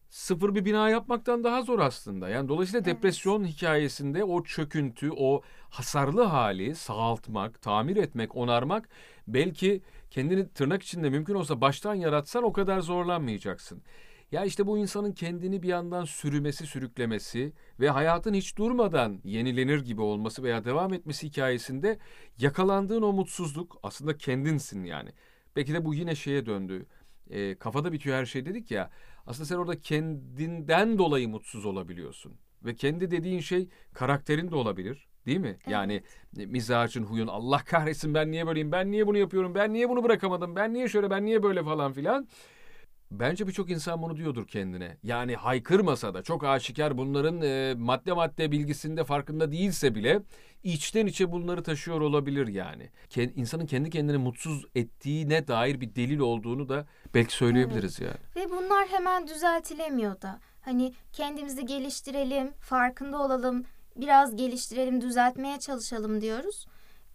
sıfır 0.10 0.56
bir 0.56 0.66
bina 0.66 0.90
yapmaktan 0.90 1.44
daha 1.44 1.62
zor 1.62 1.80
aslında. 1.80 2.30
Yani 2.30 2.50
dolayısıyla 2.50 2.84
Evet. 2.86 2.98
depresyon 2.98 3.46
hikayesinde 3.46 4.24
o 4.24 4.44
çöküntü, 4.44 5.12
o 5.18 5.42
hasarlı 5.70 6.24
hali 6.24 6.76
sağaltmak, 6.76 7.62
tamir 7.62 7.96
etmek, 7.98 8.36
onarmak 8.36 8.90
belki 9.28 9.82
kendini 10.10 10.50
tırnak 10.50 10.84
içinde 10.84 11.10
mümkün 11.10 11.36
olsa 11.36 11.62
baştan 11.62 11.96
yaratsan 11.96 12.44
o 12.44 12.54
kadar 12.54 12.80
zorlanmayacaksın. 12.80 13.82
Ya 14.32 14.46
işte 14.46 14.68
bu 14.68 14.78
insanın 14.78 15.12
kendini 15.12 15.64
bir 15.64 15.68
yandan 15.68 16.06
sürümesi, 16.06 16.66
sürüklemesi 16.66 17.54
ve 17.80 17.90
hayatın 17.90 18.34
hiç 18.34 18.58
durmadan 18.58 19.22
yenilenir 19.24 19.80
gibi 19.82 20.02
olması 20.02 20.44
veya 20.44 20.66
devam 20.66 20.94
etmesi 20.94 21.28
hikayesinde 21.28 22.00
yakalandığın 22.38 23.02
o 23.02 23.14
mutsuzluk 23.14 23.80
aslında 23.84 24.18
kendinsin 24.18 24.84
yani. 24.84 25.10
Belki 25.56 25.74
de 25.74 25.86
bu 25.86 25.94
yine 25.94 26.16
şeye 26.16 26.46
döndü. 26.46 26.86
E, 27.30 27.56
kafada 27.56 27.92
bitiyor 27.92 28.18
her 28.18 28.26
şey 28.26 28.46
dedik 28.46 28.72
ya. 28.72 28.90
Aslında 29.26 29.46
sen 29.46 29.56
orada 29.56 29.80
kendinden 29.80 30.98
dolayı 30.98 31.30
mutsuz 31.30 31.66
olabiliyorsun. 31.66 32.34
Ve 32.66 32.76
kendi 32.76 33.12
dediğin 33.12 33.40
şey 33.40 33.68
karakterin 33.94 34.52
de 34.52 34.56
olabilir. 34.56 35.08
Değil 35.26 35.40
mi? 35.40 35.58
Yani 35.68 36.04
e, 36.40 36.46
mizacın, 36.46 37.04
huyun, 37.04 37.28
Allah 37.28 37.62
kahretsin 37.66 38.14
ben 38.14 38.32
niye 38.32 38.48
böyleyim, 38.48 38.72
ben 38.72 38.92
niye 38.92 39.08
bunu 39.08 39.18
yapıyorum, 39.18 39.56
ben 39.56 39.74
niye 39.74 39.90
bunu 39.90 40.04
bırakamadım, 40.04 40.56
ben 40.56 40.74
niye 40.74 40.88
şöyle, 40.88 41.10
ben 41.10 41.26
niye 41.26 41.44
böyle 41.44 41.64
falan 41.64 41.94
filan. 41.94 42.28
Bence 43.12 43.48
birçok 43.48 43.70
insan 43.70 44.02
bunu 44.02 44.18
diyordur 44.18 44.48
kendine. 44.48 44.98
Yani 45.04 45.36
haykırmasa 45.36 46.14
da 46.14 46.24
çok 46.24 46.44
aşikar 46.44 46.98
bunların 46.98 47.42
e, 47.42 47.74
madde 47.78 48.14
madde 48.14 48.52
bilgisinde 48.52 49.04
farkında 49.04 49.52
değilse 49.52 49.96
bile 49.96 50.22
içten 50.64 51.06
içe 51.06 51.32
bunları 51.32 51.64
taşıyor 51.64 52.02
olabilir 52.02 52.48
yani. 52.48 52.90
Ken, 53.10 53.32
insanın 53.36 53.66
kendi 53.66 53.90
kendini 53.90 54.18
mutsuz 54.18 54.66
ettiğine 54.76 55.48
dair 55.48 55.82
bir 55.82 55.96
delil 55.96 56.20
olduğunu 56.20 56.70
da 56.70 56.88
belki 57.14 57.34
söyleyebiliriz 57.34 58.00
yani. 58.00 58.18
Ve 58.36 58.50
bunlar 58.50 58.88
hemen 58.88 59.28
düzeltilemiyor 59.28 60.22
da. 60.22 60.40
Hani 60.62 60.94
kendimizi 61.14 61.66
geliştirelim, 61.66 62.52
farkında 62.60 63.22
olalım, 63.22 63.66
biraz 63.96 64.36
geliştirelim, 64.36 65.02
düzeltmeye 65.02 65.60
çalışalım 65.60 66.22
diyoruz. 66.22 66.66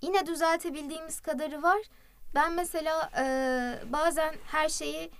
Yine 0.02 0.26
düzeltebildiğimiz 0.26 1.20
kadarı 1.20 1.62
var. 1.62 1.78
Ben 2.34 2.52
mesela 2.52 3.10
e, 3.18 3.24
bazen 3.92 4.34
her 4.46 4.68
şeyi 4.68 5.10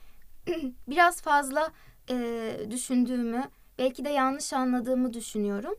biraz 0.88 1.22
fazla 1.22 1.72
e, 2.10 2.16
düşündüğümü, 2.70 3.44
belki 3.78 4.04
de 4.04 4.08
yanlış 4.08 4.52
anladığımı 4.52 5.12
düşünüyorum. 5.12 5.74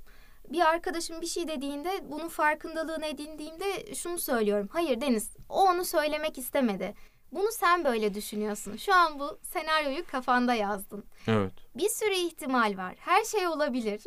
Bir 0.49 0.59
arkadaşım 0.59 1.21
bir 1.21 1.27
şey 1.27 1.47
dediğinde 1.47 2.11
bunun 2.11 2.27
farkındalığını 2.27 3.05
edindiğimde 3.05 3.95
şunu 3.95 4.17
söylüyorum. 4.17 4.69
Hayır 4.71 5.01
Deniz, 5.01 5.35
o 5.49 5.61
onu 5.63 5.85
söylemek 5.85 6.37
istemedi. 6.37 6.93
Bunu 7.31 7.51
sen 7.51 7.85
böyle 7.85 8.13
düşünüyorsun. 8.13 8.77
Şu 8.77 8.93
an 8.93 9.19
bu 9.19 9.39
senaryoyu 9.43 10.05
kafanda 10.07 10.53
yazdın. 10.53 11.03
Evet. 11.27 11.53
Bir 11.75 11.89
sürü 11.89 12.13
ihtimal 12.13 12.77
var. 12.77 12.95
Her 12.99 13.23
şey 13.23 13.47
olabilir. 13.47 14.01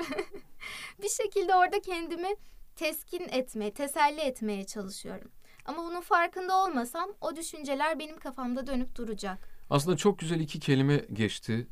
bir 1.03 1.09
şekilde 1.09 1.55
orada 1.55 1.81
kendimi 1.81 2.29
teskin 2.77 3.29
etmeye, 3.29 3.75
teselli 3.75 4.21
etmeye 4.21 4.65
çalışıyorum. 4.65 5.31
Ama 5.65 5.85
bunun 5.85 6.01
farkında 6.01 6.57
olmasam 6.57 7.11
o 7.21 7.37
düşünceler 7.37 7.99
benim 7.99 8.19
kafamda 8.19 8.67
dönüp 8.67 8.97
duracak. 8.97 9.58
Aslında 9.71 9.97
çok 9.97 10.19
güzel 10.19 10.41
iki 10.41 10.61
kelime 10.61 11.05
geçti. 11.13 11.67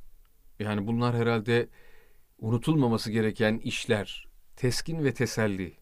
Yani 0.59 0.87
bunlar 0.87 1.17
herhalde 1.17 1.69
unutulmaması 2.39 3.11
gereken 3.13 3.59
işler. 3.59 4.29
Teskin 4.57 5.05
ve 5.05 5.15
teselli. 5.15 5.77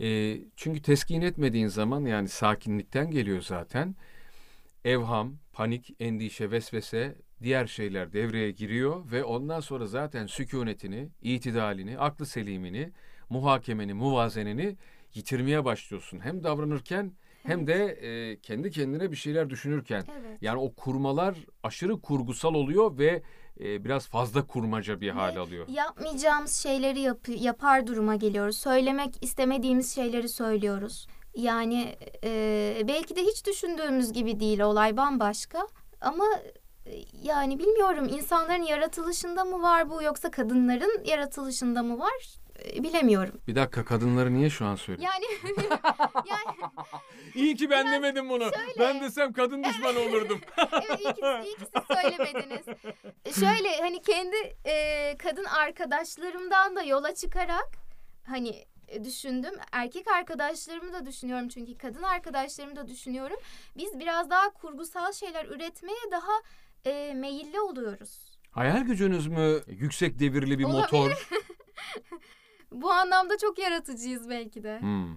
E, 0.00 0.38
çünkü 0.56 0.82
teskin 0.82 1.20
etmediğin 1.20 1.66
zaman 1.66 2.04
yani 2.04 2.28
sakinlikten 2.28 3.10
geliyor 3.10 3.42
zaten. 3.42 3.96
Evham, 4.84 5.36
panik, 5.52 5.96
endişe, 6.00 6.50
vesvese 6.50 7.16
diğer 7.42 7.66
şeyler 7.66 8.12
devreye 8.12 8.50
giriyor 8.50 9.10
ve 9.10 9.24
ondan 9.24 9.60
sonra 9.60 9.86
zaten 9.86 10.26
sükunetini, 10.26 11.08
itidalini, 11.22 11.98
aklı 11.98 12.26
selimini, 12.26 12.92
muhakemeni, 13.28 13.94
muvazeneni 13.94 14.76
yitirmeye 15.14 15.64
başlıyorsun. 15.64 16.20
Hem 16.20 16.44
davranırken 16.44 17.12
hem 17.42 17.66
de 17.66 17.84
e, 17.84 18.40
kendi 18.40 18.70
kendine 18.70 19.10
bir 19.10 19.16
şeyler 19.16 19.50
düşünürken. 19.50 20.04
Evet. 20.20 20.38
Yani 20.42 20.58
o 20.60 20.74
kurmalar 20.74 21.36
aşırı 21.62 22.00
kurgusal 22.00 22.54
oluyor 22.54 22.98
ve 22.98 23.22
e, 23.60 23.84
biraz 23.84 24.08
fazla 24.08 24.46
kurmaca 24.46 25.00
bir 25.00 25.10
hal 25.10 25.36
alıyor. 25.36 25.68
Yapmayacağımız 25.68 26.52
şeyleri 26.52 27.00
yap- 27.00 27.28
yapar 27.28 27.86
duruma 27.86 28.16
geliyoruz. 28.16 28.56
Söylemek 28.58 29.24
istemediğimiz 29.24 29.94
şeyleri 29.94 30.28
söylüyoruz. 30.28 31.06
Yani 31.36 31.96
e, 32.24 32.82
belki 32.88 33.16
de 33.16 33.22
hiç 33.22 33.46
düşündüğümüz 33.46 34.12
gibi 34.12 34.40
değil 34.40 34.60
olay 34.60 34.96
bambaşka. 34.96 35.66
Ama 36.00 36.24
e, 36.86 36.90
yani 37.22 37.58
bilmiyorum 37.58 38.08
insanların 38.12 38.62
yaratılışında 38.62 39.44
mı 39.44 39.62
var 39.62 39.90
bu 39.90 40.02
yoksa 40.02 40.30
kadınların 40.30 41.04
yaratılışında 41.04 41.82
mı 41.82 41.98
var 41.98 42.41
bilemiyorum. 42.82 43.40
Bir 43.48 43.54
dakika 43.54 43.84
kadınları 43.84 44.34
niye 44.34 44.50
şu 44.50 44.64
an 44.64 44.76
söylüyorsun? 44.76 45.18
Yani 45.22 45.56
yani 46.28 46.70
İyi 47.34 47.56
ki 47.56 47.70
ben 47.70 47.92
demedim 47.92 48.28
bunu. 48.28 48.42
şöyle. 48.54 48.78
Ben 48.78 49.00
desem 49.00 49.32
kadın 49.32 49.64
düşmanı 49.64 49.98
olurdum. 49.98 50.40
evet 50.72 51.00
iyi 51.00 51.12
ki, 51.14 51.20
iyi 51.44 51.54
ki 51.56 51.64
siz 51.74 51.96
söylemediniz. 52.00 52.64
Şöyle 53.40 53.76
hani 53.80 54.02
kendi 54.02 54.36
e, 54.64 55.16
kadın 55.18 55.44
arkadaşlarımdan 55.44 56.76
da 56.76 56.82
yola 56.82 57.14
çıkarak 57.14 57.68
hani 58.26 58.64
e, 58.88 59.04
düşündüm. 59.04 59.54
Erkek 59.72 60.08
arkadaşlarımı 60.08 60.92
da 60.92 61.06
düşünüyorum 61.06 61.48
çünkü 61.48 61.78
kadın 61.78 62.02
arkadaşlarımı 62.02 62.76
da 62.76 62.88
düşünüyorum. 62.88 63.36
Biz 63.76 64.00
biraz 64.00 64.30
daha 64.30 64.50
kurgusal 64.50 65.12
şeyler 65.12 65.44
üretmeye 65.44 66.10
daha 66.10 66.32
e, 66.84 67.14
meyilli 67.14 67.60
oluyoruz. 67.60 68.32
Hayal 68.50 68.80
gücünüz 68.80 69.26
mü 69.26 69.60
yüksek 69.66 70.18
devirli 70.18 70.58
bir 70.58 70.64
Olabilir. 70.64 70.82
motor? 70.82 71.28
Bu 72.72 72.90
anlamda 72.92 73.38
çok 73.38 73.58
yaratıcıyız 73.58 74.28
belki 74.28 74.62
de. 74.62 74.80
Hmm. 74.80 75.16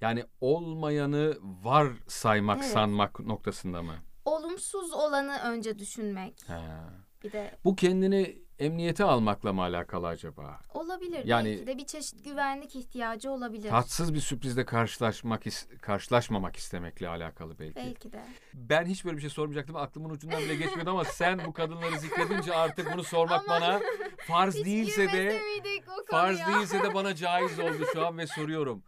Yani 0.00 0.24
olmayanı 0.40 1.36
var 1.62 1.88
saymak, 2.08 2.58
Evet. 2.58 2.70
sanmak 2.70 3.20
noktasında 3.20 3.82
mı? 3.82 3.94
Olumsuz 4.24 4.92
olanı 4.92 5.38
önce 5.38 5.78
düşünmek. 5.78 6.34
Ha. 6.48 6.90
Bir 7.24 7.32
de 7.32 7.50
Bu 7.64 7.76
kendini 7.76 8.38
emniyete 8.58 9.04
almakla 9.04 9.52
mı 9.52 9.62
alakalı 9.62 10.06
acaba? 10.06 10.60
Olabilir. 10.74 11.24
Yani- 11.24 11.48
Belki 11.48 11.66
de 11.66 11.78
bir 11.78 11.86
çeşit 11.86 12.24
güvenlik 12.24 12.76
ihtiyacı 12.76 13.30
olabilir. 13.30 13.68
Tatsız 13.70 14.14
bir 14.14 14.20
sürprizle 14.20 14.64
karşılaşmak 14.64 15.46
is- 15.46 15.78
karşılaşmamak 15.78 16.56
istemekle 16.56 17.08
alakalı 17.08 17.58
belki. 17.58 17.76
Belki 17.76 18.12
de. 18.12 18.24
Ben 18.54 18.84
hiç 18.86 19.04
böyle 19.04 19.16
bir 19.16 19.20
şey 19.22 19.30
sormayacaktım. 19.30 19.76
Aklımın 19.76 20.10
ucundan 20.10 20.40
bile 20.40 20.54
geçmiyordu 20.56 20.90
ama 20.90 21.04
sen 21.04 21.40
bu 21.46 21.52
kadınları 21.52 21.98
zikredince 21.98 22.54
artık 22.54 22.92
bunu 22.94 23.04
sormak 23.04 23.48
Ama 23.50 23.60
bana 23.60 23.80
farz 24.26 24.54
Hiç 24.54 24.64
değilse 24.64 25.12
de 25.12 25.40
farz 26.10 26.38
değilse 26.46 26.82
de 26.82 26.94
bana 26.94 27.14
caiz 27.14 27.58
oldu 27.60 27.84
şu 27.92 28.06
an 28.06 28.18
ve 28.18 28.26
soruyorum. 28.26 28.82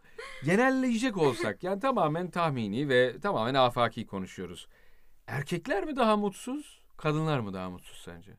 Genelleyecek 0.45 1.17
olsak 1.17 1.63
yani 1.63 1.79
tamamen 1.79 2.29
tahmini 2.31 2.89
ve 2.89 3.19
tamamen 3.19 3.53
afaki 3.53 4.05
konuşuyoruz. 4.05 4.67
Erkekler 5.27 5.83
mi 5.85 5.95
daha 5.95 6.17
mutsuz, 6.17 6.81
kadınlar 6.97 7.39
mı 7.39 7.53
daha 7.53 7.69
mutsuz 7.69 8.01
sence? 8.05 8.31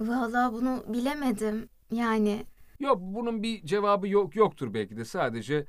Vallahi 0.00 0.52
bunu 0.52 0.84
bilemedim. 0.88 1.68
Yani 1.90 2.44
Yok 2.80 2.98
bunun 3.00 3.42
bir 3.42 3.66
cevabı 3.66 4.08
yok 4.08 4.36
yoktur 4.36 4.74
belki 4.74 4.96
de 4.96 5.04
sadece 5.04 5.66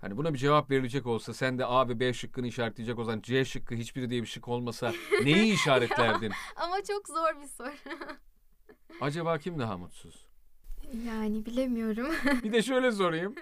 hani 0.00 0.16
buna 0.16 0.34
bir 0.34 0.38
cevap 0.38 0.70
verilecek 0.70 1.06
olsa 1.06 1.34
sen 1.34 1.58
de 1.58 1.64
A 1.64 1.88
ve 1.88 2.00
B 2.00 2.12
şıkkını 2.12 2.46
işaretleyecek 2.46 2.98
olsan 2.98 3.20
C 3.20 3.44
şıkkı 3.44 3.74
hiçbiri 3.74 4.10
diye 4.10 4.22
bir 4.22 4.26
şık 4.26 4.48
olmasa 4.48 4.92
neyi 5.24 5.54
işaretlerdin? 5.54 6.32
ama 6.56 6.76
çok 6.88 7.08
zor 7.08 7.42
bir 7.42 7.46
soru. 7.48 7.70
Acaba 9.00 9.38
kim 9.38 9.58
daha 9.58 9.76
mutsuz? 9.78 10.28
yani 11.06 11.46
bilemiyorum. 11.46 12.14
Bir 12.44 12.52
de 12.52 12.62
şöyle 12.62 12.92
sorayım. 12.92 13.34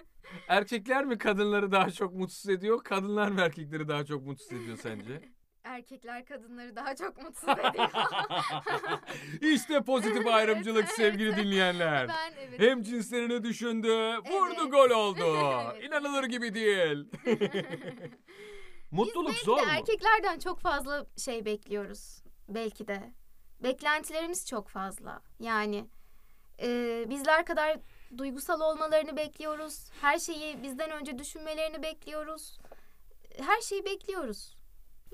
Erkekler 0.49 1.05
mi 1.05 1.19
kadınları 1.19 1.73
daha 1.73 1.91
çok 1.91 2.15
mutsuz 2.15 2.49
ediyor, 2.51 2.85
kadınlar 2.85 3.29
mı 3.29 3.41
erkekleri 3.41 3.89
daha 3.89 4.05
çok 4.05 4.27
mutsuz 4.27 4.53
ediyor 4.53 4.77
sence? 4.77 5.23
Erkekler 5.65 6.25
kadınları 6.25 6.77
daha 6.77 6.97
çok 6.97 7.23
mutsuz 7.23 7.49
ediyor. 7.49 7.89
işte 9.55 9.83
pozitif 9.83 10.27
ayrımcılık 10.27 10.85
Evet, 10.85 10.95
sevgili 10.97 11.29
evet. 11.29 11.39
dinleyenler. 11.39 12.09
ben 12.09 12.33
evet. 12.39 12.61
Hem 12.61 12.83
cinslerini 12.83 13.45
düşündü, 13.45 13.89
vurdu 14.31 14.55
Evet. 14.63 14.73
gol 14.73 14.91
oldu. 14.91 15.21
Evet. 15.75 15.85
İnanılır 15.85 16.25
gibi 16.25 16.55
değil. 16.55 17.05
Mutluluk 18.91 19.31
Biz 19.33 19.39
zor 19.39 19.57
belki 19.57 19.67
mu? 19.67 19.73
de 19.73 19.79
erkeklerden 19.79 20.39
çok 20.39 20.61
fazla 20.61 21.07
şey 21.17 21.45
bekliyoruz. 21.45 22.23
Belki 22.49 22.89
de. 22.89 23.13
Beklentilerimiz 23.63 24.47
çok 24.47 24.69
fazla. 24.69 25.23
Yani 25.41 25.87
e, 26.63 27.05
bizler 27.11 27.45
kadar 27.45 27.79
duygusal 28.19 28.61
olmalarını 28.61 29.17
bekliyoruz. 29.17 29.91
Her 30.01 30.19
şeyi 30.19 30.63
bizden 30.63 30.91
önce 30.91 31.19
düşünmelerini 31.19 31.83
bekliyoruz. 31.83 32.59
Her 33.39 33.61
şeyi 33.61 33.85
bekliyoruz. 33.85 34.57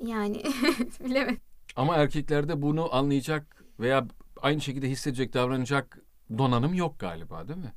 Yani 0.02 0.42
bilemedim. 1.04 1.40
Ama 1.76 1.96
erkeklerde 1.96 2.62
bunu 2.62 2.94
anlayacak 2.94 3.64
veya 3.80 4.06
aynı 4.42 4.60
şekilde 4.60 4.88
hissedecek, 4.90 5.34
davranacak 5.34 5.98
donanım 6.38 6.74
yok 6.74 6.98
galiba 6.98 7.48
değil 7.48 7.58
mi? 7.58 7.72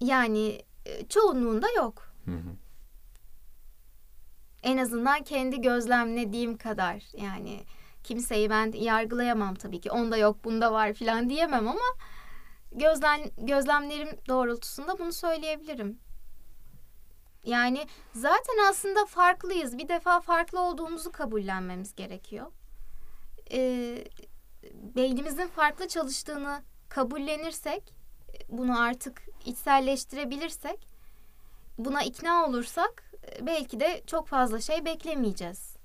Yani 0.00 0.62
e, 0.86 1.08
çoğunluğunda 1.08 1.66
yok. 1.76 2.14
Hı 2.24 2.30
hı. 2.30 2.56
En 4.62 4.76
azından 4.78 5.24
kendi 5.24 5.60
gözlemlediğim 5.60 6.56
kadar. 6.56 7.02
Yani 7.16 7.60
kimseyi 8.04 8.50
ben 8.50 8.72
yargılayamam 8.72 9.54
tabii 9.54 9.80
ki. 9.80 9.90
Onda 9.90 10.16
yok, 10.16 10.44
bunda 10.44 10.72
var 10.72 10.92
falan 10.92 11.30
diyemem 11.30 11.68
ama 11.68 11.80
gözlem 12.72 13.20
gözlemlerim 13.38 14.18
doğrultusunda 14.28 14.98
bunu 14.98 15.12
söyleyebilirim. 15.12 15.98
Yani 17.44 17.86
zaten 18.12 18.68
aslında 18.70 19.06
farklıyız. 19.06 19.78
Bir 19.78 19.88
defa 19.88 20.20
farklı 20.20 20.60
olduğumuzu 20.60 21.12
kabullenmemiz 21.12 21.94
gerekiyor. 21.94 22.46
Ee, 23.52 24.04
beynimizin 24.72 25.46
farklı 25.46 25.88
çalıştığını 25.88 26.62
kabullenirsek, 26.88 27.94
bunu 28.48 28.80
artık 28.80 29.22
içselleştirebilirsek, 29.46 30.86
buna 31.78 32.02
ikna 32.02 32.46
olursak 32.46 33.12
e, 33.26 33.46
belki 33.46 33.80
de 33.80 34.02
çok 34.06 34.28
fazla 34.28 34.60
şey 34.60 34.84
beklemeyeceğiz. 34.84 35.76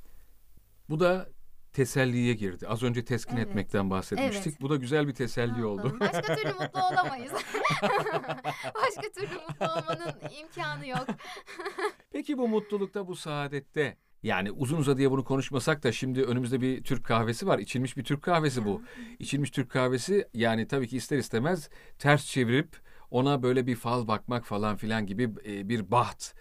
Bu 0.89 0.99
da 0.99 1.30
teselliye 1.73 2.34
girdi. 2.34 2.67
Az 2.67 2.84
önce 2.84 3.06
teskin 3.06 3.38
Evet. 3.38 3.47
etmekten 3.47 3.89
bahsetmiştik. 3.89 4.47
Evet. 4.47 4.62
Bu 4.62 4.69
da 4.69 4.75
güzel 4.75 5.08
bir 5.08 5.13
teselli 5.13 5.65
oldu. 5.65 5.97
Başka 5.99 6.36
türlü 6.36 6.53
mutlu 6.60 6.82
olamayız. 6.91 7.32
Başka 8.75 9.12
türlü 9.15 9.34
mutlu 9.34 9.65
olmanın 9.65 10.13
imkanı 10.41 10.88
yok. 10.88 11.08
Peki 12.12 12.38
bu 12.38 12.47
mutlulukta, 12.47 13.08
bu 13.08 13.15
saadette 13.15 13.97
yani 14.23 14.51
uzun 14.51 14.77
uzadıya 14.77 15.12
bunu 15.12 15.23
konuşmasak 15.23 15.84
da 15.84 15.91
şimdi 15.91 16.23
önümüzde 16.23 16.62
bir 16.62 16.84
Türk 16.84 17.06
kahvesi 17.06 17.47
var. 17.47 17.60
İçilmiş 17.60 17.97
bir 17.97 18.03
Türk 18.03 18.21
kahvesi 18.21 18.65
bu. 18.65 18.82
İçilmiş 19.19 19.51
Türk 19.51 19.69
kahvesi 19.71 20.27
yani 20.34 20.67
tabii 20.67 20.88
ki 20.88 20.97
ister 20.97 21.17
istemez 21.17 21.69
ters 21.99 22.25
çevirip 22.25 22.75
ona 23.12 23.43
böyle 23.43 23.67
bir 23.67 23.75
fal 23.75 24.08
bakmak 24.08 24.45
falan 24.45 24.75
filan 24.75 25.06
gibi 25.06 25.30
e, 25.45 25.69
bir 25.69 25.91
baht 25.91 26.34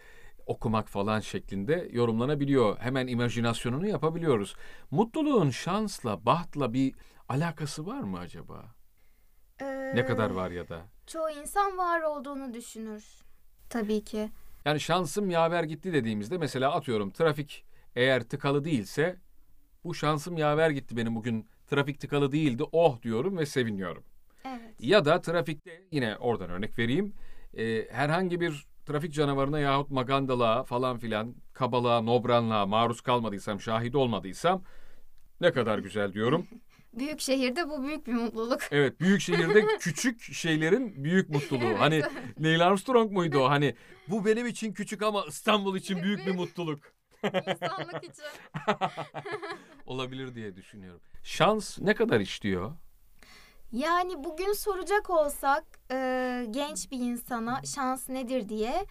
okumak 0.46 0.88
falan 0.88 1.20
şeklinde 1.20 1.88
yorumlanabiliyor. 1.92 2.78
Hemen 2.78 3.06
imajinasyonunu 3.06 3.87
yapabiliyoruz. 3.87 4.56
Mutluluğun 4.90 5.50
şansla, 5.50 6.26
bahtla 6.26 6.72
bir 6.72 6.94
alakası 7.28 7.87
var 7.87 8.00
mı 8.00 8.18
acaba? 8.18 8.64
Ne 9.94 10.06
kadar 10.06 10.30
var 10.30 10.50
ya 10.50 10.68
da? 10.68 10.76
Ee, 10.76 11.06
Çoğu 11.06 11.30
insan 11.30 11.78
var 11.78 12.00
olduğunu 12.00 12.54
düşünür. 12.54 13.04
Tabii 13.70 14.04
ki. 14.04 14.30
Yani 14.64 14.80
şansım 14.80 15.30
yaver 15.30 15.64
gitti 15.64 15.92
dediğimizde 15.92 16.38
mesela 16.38 16.72
atıyorum 16.72 17.11
trafik 17.11 17.64
eğer 17.96 18.22
tıkalı 18.22 18.64
değilse 18.64 19.16
bu 19.85 19.94
şansım 19.94 20.37
yaver 20.37 20.70
gitti 20.70 20.96
benim 20.96 21.14
bugün 21.14 21.48
trafik 21.66 22.00
tıkalı 22.00 22.32
değildi 22.32 22.62
oh 22.72 23.02
diyorum 23.02 23.38
ve 23.38 23.46
seviniyorum. 23.46 24.04
Evet. 24.44 24.74
Ya 24.80 25.04
da 25.04 25.20
trafikte 25.20 25.82
yine 25.92 26.16
oradan 26.16 26.50
örnek 26.50 26.78
vereyim 26.78 27.12
e, 27.56 27.88
herhangi 27.90 28.40
bir 28.40 28.66
trafik 28.87 29.12
canavarına 29.12 29.59
yahut 29.59 29.90
magandalığa 29.90 30.64
falan 30.64 30.99
filan 30.99 31.35
kabalığa 31.53 32.01
nobranlığa 32.01 32.66
maruz 32.66 33.01
kalmadıysam 33.01 33.61
şahit 33.61 33.94
olmadıysam 33.94 34.62
ne 35.40 35.53
kadar 35.53 35.79
güzel 35.79 36.12
diyorum. 36.12 36.46
Büyük 36.92 37.20
şehirde 37.20 37.68
bu 37.68 37.83
büyük 37.83 38.07
bir 38.07 38.12
mutluluk. 38.12 38.61
Evet 38.70 39.01
büyük 39.01 39.20
şehirde 39.20 39.64
küçük 39.81 40.22
şeylerin 40.22 41.05
büyük 41.05 41.31
mutluluğu. 41.31 41.79
Hani 41.79 42.03
Neil 42.38 42.66
Armstrong 42.66 43.12
muydu 43.12 43.38
o? 43.38 43.49
Hani 43.49 43.75
bu 44.09 44.25
benim 44.25 44.46
için 44.46 44.72
küçük 44.72 45.03
ama 45.03 45.25
İstanbul 45.29 45.77
için 45.77 46.03
büyük 46.03 46.27
bir 46.27 46.35
mutluluk. 46.35 46.81
İnsanlık 47.25 48.05
için. 48.05 48.25
Olabilir 49.87 50.35
diye 50.35 50.57
düşünüyorum. 50.57 51.01
Şans 51.22 51.79
ne 51.79 51.94
kadar 51.94 52.20
işliyor? 52.20 52.72
Yani 53.72 54.24
bugün 54.24 54.52
soracak 54.52 55.11
olsak 55.11 55.64
e, 55.90 56.46
genç 56.50 56.90
bir 56.90 56.98
insana 56.98 57.61
şans 57.64 58.09
nedir 58.09 58.48
diye 58.48 58.87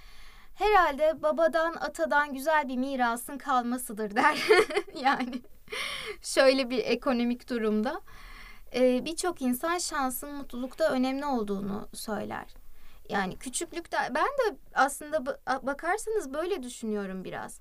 herhalde 0.56 1.22
babadan 1.24 1.74
atadan 1.74 2.34
güzel 2.34 2.68
bir 2.68 2.78
mirasın 2.78 3.38
kalmasıdır 3.38 4.16
der. 4.16 4.48
yani 5.02 5.42
şöyle 6.22 6.70
bir 6.70 6.78
ekonomik 6.78 7.50
durumda 7.50 8.02
e, 8.76 9.06
birçok 9.06 9.42
insan 9.42 9.78
şansın 9.78 10.34
mutlulukta 10.34 10.90
önemli 10.92 11.26
olduğunu 11.26 11.90
söyler. 11.94 12.46
Yani 13.10 13.38
küçüklükte 13.38 13.98
ben 14.10 14.26
de 14.26 14.58
aslında 14.74 15.18
ba- 15.18 15.66
bakarsanız 15.66 16.34
böyle 16.34 16.64
düşünüyorum 16.64 17.24
biraz. 17.24 17.60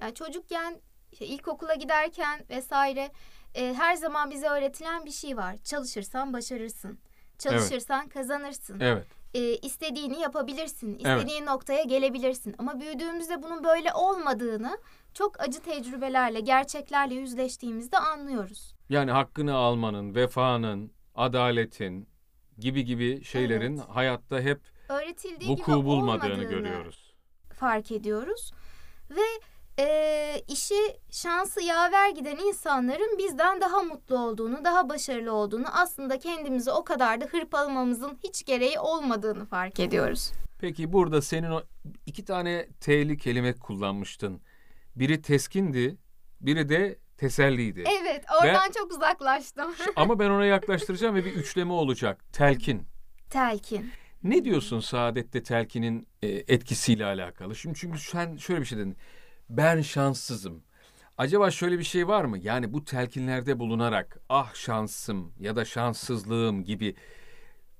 Yani 0.00 0.14
çocukken 0.14 0.80
işte 1.12 1.26
ilkokula 1.26 1.74
giderken 1.74 2.44
vesaire 2.50 3.10
e, 3.54 3.74
her 3.74 3.94
zaman 3.94 4.30
bize 4.30 4.48
öğretilen 4.48 5.04
bir 5.04 5.10
şey 5.10 5.36
var. 5.36 5.56
Çalışırsan 5.64 6.32
başarırsın. 6.32 6.98
Çalışırsan 7.38 8.08
kazanırsın. 8.08 8.80
Evet. 8.80 9.06
E, 9.34 9.40
istediğini 9.56 10.20
yapabilirsin. 10.20 10.94
İstediğin 10.94 11.46
noktaya 11.46 11.82
gelebilirsin. 11.82 12.54
Ama 12.58 12.80
büyüdüğümüzde 12.80 13.42
bunun 13.42 13.64
böyle 13.64 13.92
olmadığını 13.92 14.78
çok 15.14 15.40
acı 15.40 15.60
tecrübelerle, 15.60 16.40
gerçeklerle 16.40 17.14
yüzleştiğimizde 17.14 17.98
anlıyoruz. 17.98 18.74
Yani 18.88 19.10
hakkını 19.10 19.54
almanın, 19.54 20.14
vefanın, 20.14 20.92
adaletin 21.14 22.08
gibi 22.58 22.84
gibi 22.84 23.24
şeylerin 23.24 23.76
Evet. 23.76 23.88
hayatta 23.88 24.40
hep 24.40 24.60
Öğretildiği 24.88 25.50
vuku 25.50 25.72
gibi 25.72 25.84
bulmadığını 25.84 26.24
olmadığını 26.32 26.44
görüyoruz. 26.44 27.14
fark 27.58 27.92
ediyoruz. 27.92 28.52
Ve 29.10 29.40
e, 29.78 30.42
işi 30.48 30.96
şansı 31.10 31.62
yaver 31.62 32.10
giden 32.10 32.36
insanların 32.36 33.18
bizden 33.18 33.60
daha 33.60 33.82
mutlu 33.82 34.18
olduğunu, 34.18 34.64
daha 34.64 34.88
başarılı 34.88 35.32
olduğunu 35.32 35.66
aslında 35.72 36.18
kendimizi 36.18 36.70
o 36.70 36.84
kadar 36.84 37.20
da 37.20 37.24
hırpalamamızın 37.24 38.18
hiç 38.24 38.44
gereği 38.44 38.78
olmadığını 38.78 39.46
fark 39.46 39.80
ediyoruz. 39.80 40.32
Peki 40.58 40.92
burada 40.92 41.22
senin 41.22 41.50
o 41.50 41.62
iki 42.06 42.24
tane 42.24 42.68
T'li 42.80 43.16
kelime 43.18 43.52
kullanmıştın. 43.52 44.40
Biri 44.96 45.22
teskindi, 45.22 45.96
biri 46.40 46.68
de 46.68 46.98
teselliydi. 47.16 47.84
Evet, 48.00 48.24
oradan 48.40 48.70
çok 48.78 48.92
uzaklaştım. 48.92 49.74
Ama 49.96 50.18
ben 50.18 50.30
ona 50.30 50.44
yaklaştıracağım 50.44 51.14
ve 51.14 51.24
bir 51.24 51.32
üçleme 51.32 51.72
olacak. 51.72 52.24
Telkin. 52.32 52.82
Telkin. 53.30 53.90
Ne 54.22 54.44
diyorsun 54.44 54.80
saadette 54.80 55.42
telkinin 55.42 56.06
e, 56.22 56.28
etkisiyle 56.28 57.04
alakalı? 57.04 57.56
Şimdi 57.56 57.78
çünkü 57.78 57.98
sen 57.98 58.36
şöyle 58.36 58.60
bir 58.60 58.66
şey 58.66 58.78
dedin. 58.78 58.96
Ben 59.50 59.80
şanssızım. 59.80 60.62
Acaba 61.18 61.50
şöyle 61.50 61.78
bir 61.78 61.84
şey 61.84 62.08
var 62.08 62.24
mı? 62.24 62.38
Yani 62.38 62.72
bu 62.72 62.84
telkinlerde 62.84 63.58
bulunarak 63.58 64.18
ah 64.28 64.54
şansım 64.54 65.32
ya 65.40 65.56
da 65.56 65.64
şanssızlığım 65.64 66.64
gibi 66.64 66.94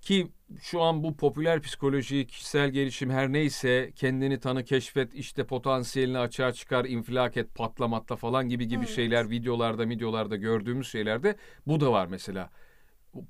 ki 0.01 0.33
şu 0.63 0.83
an 0.83 1.03
bu 1.03 1.17
popüler 1.17 1.63
psikoloji, 1.63 2.27
kişisel 2.27 2.71
gelişim 2.71 3.11
her 3.11 3.33
neyse 3.33 3.93
kendini 3.97 4.41
tanı, 4.41 4.65
keşfet, 4.65 5.15
işte 5.15 5.47
potansiyelini 5.47 6.19
açığa 6.19 6.53
çıkar, 6.53 6.85
infilak 6.85 7.37
et, 7.37 7.55
patlamatla 7.55 8.17
falan 8.17 8.49
gibi 8.49 8.69
gibi 8.69 8.85
Evet. 8.85 8.95
şeyler 8.95 9.31
videolarda, 9.31 9.89
videolarda 9.89 10.37
gördüğümüz 10.37 10.89
şeylerde 10.89 11.37
bu 11.67 11.81
da 11.81 11.93
var 11.93 12.07
mesela. 12.07 12.51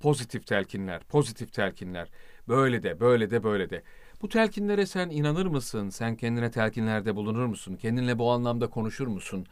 Pozitif 0.01 0.47
telkinler, 0.47 1.05
pozitif 1.05 1.53
telkinler. 1.53 2.09
Böyle 2.49 2.83
de, 2.83 3.01
böyle 3.01 3.31
de, 3.31 3.45
böyle 3.45 3.71
de. 3.71 3.83
Bu 4.25 4.29
telkinlere 4.29 4.87
sen 4.87 5.11
inanır 5.11 5.47
mısın? 5.47 5.89
Sen 5.89 6.17
kendine 6.17 6.51
telkinlerde 6.51 7.17
bulunur 7.17 7.47
musun? 7.47 7.77
Kendinle 7.77 8.19
bu 8.19 8.31
anlamda 8.31 8.71
konuşur 8.71 9.07
musun? 9.07 9.47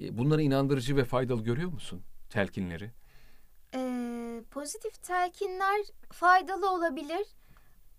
E, 0.00 0.18
Bunları 0.18 0.42
inandırıcı 0.42 0.96
ve 0.96 1.04
faydalı 1.04 1.44
görüyor 1.44 1.72
musun? 1.72 2.02
Telkinleri. 2.30 2.90
Ee, 3.74 4.42
pozitif 4.50 5.02
telkinler 5.02 5.80
faydalı 6.12 6.70
olabilir 6.70 7.26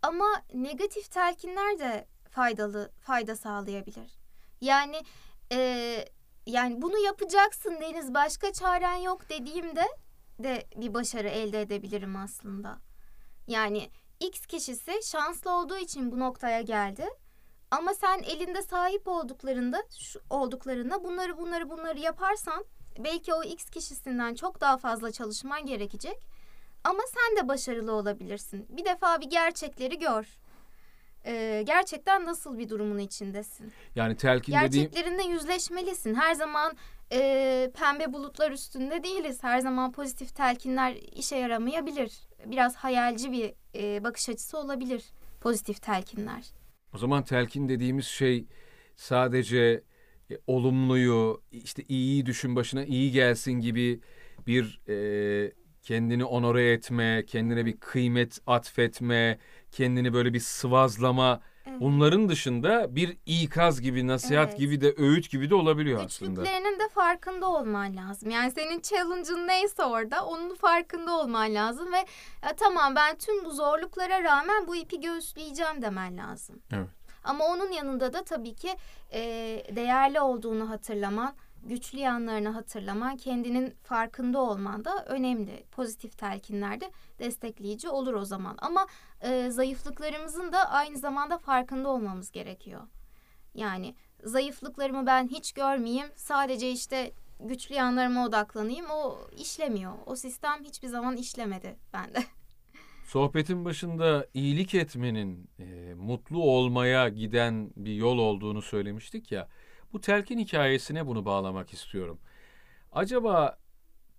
ama 0.02 0.26
negatif 0.54 1.12
telkinler 1.12 1.80
de 1.80 2.08
faydalı 2.30 2.92
fayda 3.02 3.36
sağlayabilir. 3.36 4.12
Yani 4.62 5.02
e, 5.52 5.60
yani 6.46 6.82
bunu 6.82 6.98
yapacaksın 6.98 7.78
Deniz 7.82 8.14
başka 8.14 8.54
çaren 8.54 8.96
yok 8.96 9.30
dediğimde 9.30 9.86
de 10.40 10.66
bir 10.76 10.94
başarı 10.94 11.28
elde 11.28 11.62
edebilirim 11.62 12.16
aslında. 12.16 12.78
Yani 13.48 13.90
X 14.20 14.46
kişisi 14.46 15.00
şanslı 15.04 15.52
olduğu 15.52 15.78
için 15.78 16.12
bu 16.12 16.20
noktaya 16.20 16.62
geldi. 16.62 17.06
Ama 17.72 17.94
sen 17.94 18.20
elinde 18.20 18.62
sahip 18.62 19.08
olduklarında 19.08 19.84
şu, 20.00 20.20
olduklarında 20.30 21.04
bunları 21.04 21.38
bunları 21.38 21.70
bunları 21.70 22.00
yaparsan 22.00 22.66
belki 23.00 23.34
o 23.34 23.44
X 23.44 23.70
kişisinden 23.70 24.36
çok 24.36 24.62
daha 24.62 24.78
fazla 24.78 25.12
çalışman 25.12 25.66
gerekecek. 25.66 26.18
Ama 26.84 27.00
sen 27.08 27.44
de 27.44 27.48
başarılı 27.48 27.94
olabilirsin. 27.94 28.66
Bir 28.70 28.86
defa 28.86 29.22
bir 29.22 29.30
gerçekleri 29.30 30.00
gör. 30.00 30.28
Ee, 31.26 31.64
gerçekten 31.66 32.26
nasıl 32.26 32.58
bir 32.58 32.70
durumun 32.70 32.98
içindesin? 32.98 33.72
Yani 33.96 34.18
telkin 34.18 34.54
dediğim... 34.54 34.92
Gerçeklerinle 34.92 35.24
yüzleşmelisin. 35.24 36.16
Her 36.16 36.34
zaman 36.34 36.78
e, 37.12 37.72
pembe 37.80 38.14
bulutlar 38.14 38.52
üstünde 38.52 39.04
değiliz. 39.04 39.44
Her 39.44 39.60
zaman 39.60 39.92
pozitif 39.92 40.36
telkinler 40.36 40.94
işe 40.96 41.36
yaramayabilir. 41.36 42.29
Biraz 42.46 42.76
hayalci 42.76 43.32
bir 43.32 43.54
e, 43.76 44.04
bakış 44.04 44.30
açısı 44.30 44.58
olabilir 44.58 45.04
pozitif 45.42 45.82
telkinler. 45.82 46.46
O 46.94 46.98
zaman 46.98 47.24
telkin 47.24 47.70
dediğimiz 47.70 48.06
şey 48.06 48.46
sadece 48.96 49.84
e, 50.32 50.38
olumluyu, 50.48 51.42
işte 51.52 51.84
iyiyi 51.90 52.26
düşün 52.26 52.56
başına 52.56 52.86
iyi 52.86 53.12
gelsin 53.12 53.52
gibi 53.54 54.02
bir 54.48 54.82
e, 54.90 55.52
kendini 55.84 56.26
onore 56.26 56.72
etme, 56.72 57.26
kendine 57.28 57.66
bir 57.66 57.78
kıymet 57.78 58.40
atfetme, 58.48 59.40
kendini 59.72 60.14
böyle 60.14 60.34
bir 60.34 60.40
sıvazlama. 60.40 61.42
Evet. 61.70 61.82
Bunların 61.82 62.30
dışında 62.30 62.96
bir 62.96 63.18
ikaz 63.26 63.82
gibi, 63.82 64.08
nasihat 64.08 64.50
Evet. 64.50 64.60
gibi 64.60 64.82
de, 64.82 64.94
öğüt 64.98 65.30
gibi 65.30 65.50
de 65.50 65.56
olabiliyor 65.56 66.06
aslında. 66.06 66.42
Güçlüklerinin 66.42 66.80
de 66.80 66.90
farkında 66.94 67.48
olman 67.50 67.96
lazım. 67.96 68.30
Yani 68.30 68.52
senin 68.52 68.82
challenge'ın 68.82 69.48
neyse 69.48 69.84
orada 69.84 70.26
onun 70.26 70.56
farkında 70.56 71.18
olman 71.18 71.54
lazım 71.56 71.94
ve 71.94 71.98
ya, 72.44 72.56
tamam 72.58 72.96
ben 72.96 73.18
tüm 73.18 73.46
bu 73.46 73.52
zorluklara 73.52 74.24
rağmen 74.24 74.68
bu 74.68 74.76
ipi 74.76 75.00
göğüsleyeceğim 75.02 75.82
demen 75.82 76.18
lazım. 76.18 76.60
Evet. 76.72 76.90
Ama 77.24 77.46
onun 77.46 77.72
yanında 77.72 78.14
da 78.14 78.24
tabii 78.24 78.56
ki 78.56 78.76
e, 79.14 79.22
değerli 79.76 80.22
olduğunu 80.22 80.70
hatırlaman, 80.70 81.36
güçlü 81.64 82.00
yanlarını 82.00 82.50
hatırlaman, 82.50 83.18
kendinin 83.18 83.76
farkında 83.84 84.40
olman 84.40 84.86
da 84.86 85.06
önemli. 85.06 85.64
Pozitif 85.72 86.18
telkinlerde 86.18 86.92
destekleyici 87.20 87.90
olur 87.90 88.14
o 88.14 88.26
zaman. 88.26 88.58
Ama 88.62 88.88
e, 89.22 89.50
zayıflıklarımızın 89.50 90.52
da 90.52 90.70
aynı 90.70 90.98
zamanda 90.98 91.38
farkında 91.38 91.90
olmamız 91.90 92.32
gerekiyor. 92.32 92.82
Yani 93.56 93.96
zayıflıklarımı 94.24 95.06
ben 95.06 95.28
hiç 95.28 95.52
görmeyeyim, 95.52 96.08
sadece 96.16 96.72
işte 96.72 97.12
güçlü 97.40 97.76
yanlarıma 97.76 98.26
odaklanayım. 98.26 98.86
O 98.92 99.18
işlemiyor. 99.38 99.94
O 100.06 100.16
sistem 100.16 100.64
hiçbir 100.64 100.88
zaman 100.88 101.18
işlemedi 101.18 101.76
bende. 101.94 102.24
Sohbetin 103.06 103.66
başında 103.66 104.28
iyilik 104.34 104.76
etmenin 104.76 105.50
e, 105.60 105.94
mutlu 105.94 106.44
olmaya 106.44 107.10
giden 107.10 107.72
bir 107.76 107.94
yol 107.94 108.18
olduğunu 108.18 108.62
söylemiştik 108.62 109.32
ya. 109.32 109.48
Bu 109.94 110.02
telkin 110.02 110.40
hikayesine 110.40 111.08
bunu 111.08 111.26
bağlamak 111.26 111.74
istiyorum. 111.74 112.20
Acaba 112.92 113.58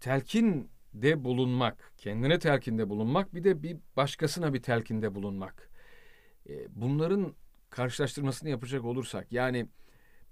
telkinde 0.01 1.25
bulunmak, 1.25 1.93
kendine 1.99 2.39
telkinde 2.39 2.89
bulunmak 2.89 3.35
bir 3.35 3.45
de 3.45 3.63
bir 3.63 3.77
başkasına 3.97 4.55
bir 4.55 4.63
telkinde 4.63 5.15
bulunmak. 5.15 5.71
E, 6.49 6.53
bunların 6.69 7.35
karşılaştırmasını 7.71 8.51
yapacak 8.51 8.85
olursak 8.85 9.33
yani 9.33 9.67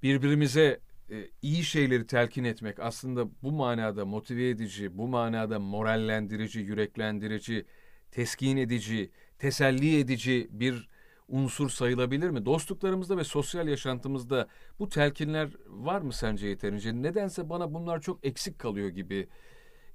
birbirimize 0.03 0.81
e, 1.11 1.29
iyi 1.42 1.64
şeyleri 1.64 2.07
telkin 2.07 2.44
etmek 2.44 2.81
aslında 2.81 3.29
bu 3.42 3.53
manada 3.53 4.05
motive 4.05 4.48
edici, 4.48 4.98
bu 4.98 5.09
manada 5.09 5.59
morallendirici, 5.59 6.61
yüreklendirici, 6.61 7.66
teskin 8.11 8.57
edici, 8.57 9.11
teselli 9.38 10.01
edici 10.01 10.48
bir 10.51 10.88
unsur 11.29 11.71
sayılabilir 11.71 12.31
mi? 12.31 12.45
Dostluklarımızda 12.45 13.17
ve 13.17 13.25
sosyal 13.25 13.69
yaşantımızda 13.69 14.49
bu 14.79 14.88
telkinler 14.88 15.51
var 15.67 16.01
mı 16.01 16.12
sence 16.12 16.47
yeterince? 16.47 17.03
Nedense 17.03 17.49
bana 17.49 17.75
bunlar 17.75 18.01
çok 18.01 18.27
eksik 18.27 18.59
kalıyor 18.59 18.88
gibi 18.88 19.29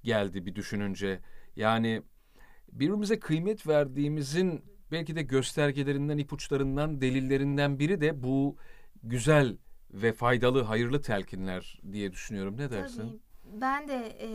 geldi 0.04 0.46
bir 0.46 0.56
düşününce. 0.56 1.20
Yani 1.56 2.02
birbirimize 2.72 3.20
kıymet 3.20 3.68
verdiğimizin 3.68 4.64
belki 4.92 5.16
de 5.16 5.22
göstergelerinden, 5.22 6.18
ipuçlarından, 6.18 7.02
delillerinden 7.02 7.80
biri 7.80 8.02
de 8.02 8.24
bu 8.24 8.58
güzel 9.04 9.58
ve 9.94 10.14
faydalı, 10.14 10.62
hayırlı 10.62 11.02
telkinler 11.02 11.80
diye 11.92 12.12
düşünüyorum. 12.12 12.58
Ne 12.58 12.72
dersin? 12.72 13.02
Tabii. 13.02 13.62
Ben 13.62 13.88
de 13.88 14.18
e, 14.22 14.30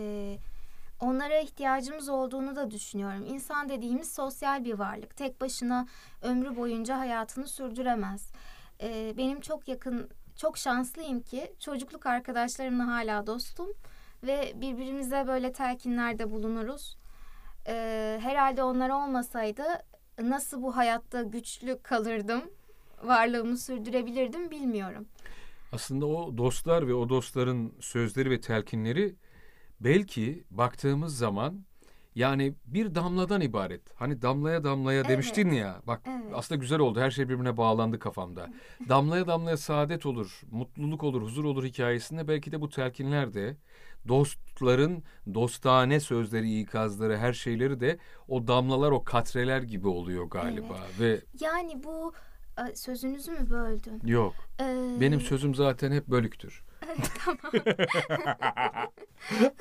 onlara 1.00 1.38
ihtiyacımız 1.38 2.08
olduğunu 2.08 2.56
da 2.56 2.70
düşünüyorum. 2.70 3.26
İnsan 3.26 3.68
dediğimiz 3.68 4.12
sosyal 4.12 4.64
bir 4.64 4.74
varlık. 4.74 5.16
Tek 5.16 5.40
başına 5.40 5.86
ömrü 6.22 6.56
boyunca 6.56 6.98
hayatını 6.98 7.48
sürdüremez. 7.48 8.30
E, 8.82 9.14
benim 9.16 9.40
çok 9.40 9.68
yakın, 9.68 10.10
çok 10.36 10.58
şanslıyım 10.58 11.20
ki 11.20 11.52
çocukluk 11.58 12.06
arkadaşlarımla 12.06 12.86
hala 12.86 13.26
dostum 13.26 13.68
ve 14.22 14.52
birbirimize 14.54 15.24
böyle 15.26 15.52
telkinlerde 15.52 16.30
bulunuruz. 16.30 16.98
E, 17.66 18.18
herhalde 18.22 18.62
onlar 18.62 18.90
olmasaydı 18.90 19.62
nasıl 20.22 20.62
bu 20.62 20.76
hayatta 20.76 21.22
güçlü 21.22 21.78
kalırdım, 21.82 22.42
varlığımı 23.02 23.58
sürdürebilirdim 23.58 24.50
bilmiyorum. 24.50 25.06
Aslında 25.72 26.06
o 26.06 26.36
dostlar 26.38 26.88
ve 26.88 26.94
o 26.94 27.08
dostların 27.08 27.74
sözleri 27.80 28.30
ve 28.30 28.40
telkinleri 28.40 29.14
belki 29.80 30.44
baktığımız 30.50 31.18
zaman 31.18 31.64
yani 32.14 32.54
bir 32.66 32.94
damladan 32.94 33.40
ibaret. 33.40 33.82
Hani 33.94 34.22
damlaya 34.22 34.64
damlaya 34.64 34.98
Evet. 35.00 35.08
demiştin 35.10 35.50
ya. 35.50 35.82
Bak 35.86 36.00
Evet. 36.06 36.32
aslında 36.34 36.60
güzel 36.60 36.78
oldu. 36.78 37.00
Her 37.00 37.10
şey 37.10 37.28
birbirine 37.28 37.56
bağlandı 37.56 37.98
kafamda. 37.98 38.48
damlaya 38.88 39.26
damlaya 39.26 39.56
saadet 39.56 40.06
olur, 40.06 40.40
mutluluk 40.50 41.04
olur, 41.04 41.22
huzur 41.22 41.44
olur 41.44 41.64
hikayesinde 41.64 42.28
belki 42.28 42.52
de 42.52 42.60
bu 42.60 42.68
telkinler 42.68 43.34
de 43.34 43.56
dostların 44.08 45.02
dostane 45.34 46.00
sözleri, 46.00 46.60
ikazları, 46.60 47.16
her 47.16 47.32
şeyleri 47.32 47.80
de 47.80 47.98
o 48.28 48.46
damlalar, 48.46 48.90
o 48.90 49.04
katreler 49.04 49.62
gibi 49.62 49.88
oluyor 49.88 50.24
galiba 50.24 50.78
ve 51.00 51.20
Yani 51.40 51.82
bu 51.84 52.12
e, 52.70 52.76
sözünüzü 52.76 53.30
mü 53.32 53.50
böldüm? 53.50 53.98
yok. 54.04 54.34
Ee, 54.60 54.96
Benim 55.00 55.20
sözüm 55.20 55.54
zaten 55.54 55.92
hep 55.92 56.06
bölüktür. 56.06 56.62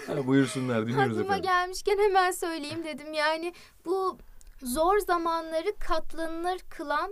Ha, 0.07 0.27
Buyursunlar 0.27 0.87
dinliyoruz 0.87 1.17
aklıma 1.17 1.23
efendim. 1.23 1.43
gelmişken 1.43 1.97
hemen 1.97 2.31
söyleyeyim 2.31 2.83
dedim. 2.83 3.13
Yani 3.13 3.53
bu 3.85 4.17
zor 4.61 4.99
zamanları 4.99 5.75
katlanılır 5.79 6.59
kılan 6.69 7.11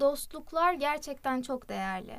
dostluklar 0.00 0.72
gerçekten 0.72 1.42
çok 1.42 1.68
değerli. 1.68 2.14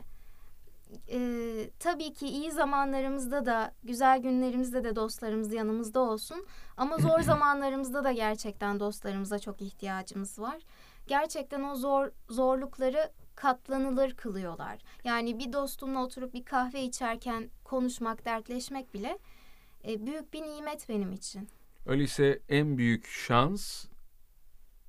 Ee, 1.12 1.69
tabii 1.80 2.13
ki 2.13 2.28
iyi 2.28 2.52
zamanlarımızda 2.52 3.46
da 3.46 3.74
güzel 3.84 4.22
günlerimizde 4.22 4.84
de 4.84 4.96
dostlarımız 4.96 5.53
yanımızda 5.53 5.99
olsun. 5.99 6.45
Ama 6.78 6.97
zor 6.97 7.20
zamanlarımızda 7.22 8.03
da 8.03 8.12
gerçekten 8.12 8.80
dostlarımıza 8.80 9.39
çok 9.39 9.62
ihtiyacımız 9.62 10.39
var. 10.39 10.62
Gerçekten 11.08 11.64
o 11.64 11.76
zor 11.76 12.12
zorlukları 12.30 13.12
katlanılır 13.36 14.14
kılıyorlar. 14.14 14.80
Yani 15.04 15.40
bir 15.40 15.54
dostumla 15.54 16.04
oturup 16.04 16.34
bir 16.34 16.46
kahve 16.46 16.84
içerken 16.84 17.50
konuşmak, 17.64 18.26
dertleşmek 18.26 18.94
bile 18.94 19.20
e, 19.88 20.06
büyük 20.06 20.34
bir 20.34 20.42
nimet 20.42 20.90
benim 20.90 21.12
için. 21.12 21.50
Öyleyse 21.86 22.40
en 22.50 22.78
büyük 22.78 23.08
şans 23.08 23.86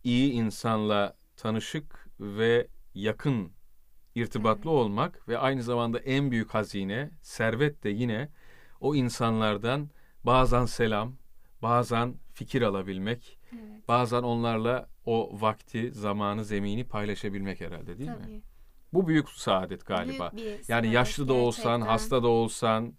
iyi 0.05 0.33
insanla 0.33 1.17
tanışık 1.37 2.09
ve 2.21 2.69
yakın 2.95 3.53
irtibatlı 4.15 4.71
olmak 4.71 5.29
ve 5.29 5.39
aynı 5.39 5.63
zamanda 5.63 5.99
en 5.99 6.31
büyük 6.31 6.55
hazine, 6.55 7.11
servet 7.23 7.85
de 7.85 7.89
yine 7.89 8.29
o 8.81 8.95
insanlardan 8.95 9.91
bazen 10.25 10.65
selam, 10.65 11.17
bazen 11.63 12.15
fikir 12.33 12.63
alabilmek, 12.63 13.39
Evet. 13.55 13.89
bazen 13.89 14.23
onlarla 14.23 14.89
o 15.07 15.41
vakti, 15.41 15.93
zamanı, 15.93 16.45
zemini 16.45 16.85
paylaşabilmek 16.85 17.61
herhalde 17.61 17.99
değil 17.99 18.11
mi? 18.11 18.17
Tabii. 18.23 18.43
Bu 18.93 19.09
büyük 19.09 19.29
saadet 19.31 19.87
galiba. 19.87 20.31
Büyük 20.37 20.61
bir 20.69 20.73
Yani 20.73 20.93
yaşlı 20.93 21.29
da 21.29 21.33
olsan, 21.33 21.81
hasta 21.81 22.23
da 22.23 22.29
olsan, 22.29 22.95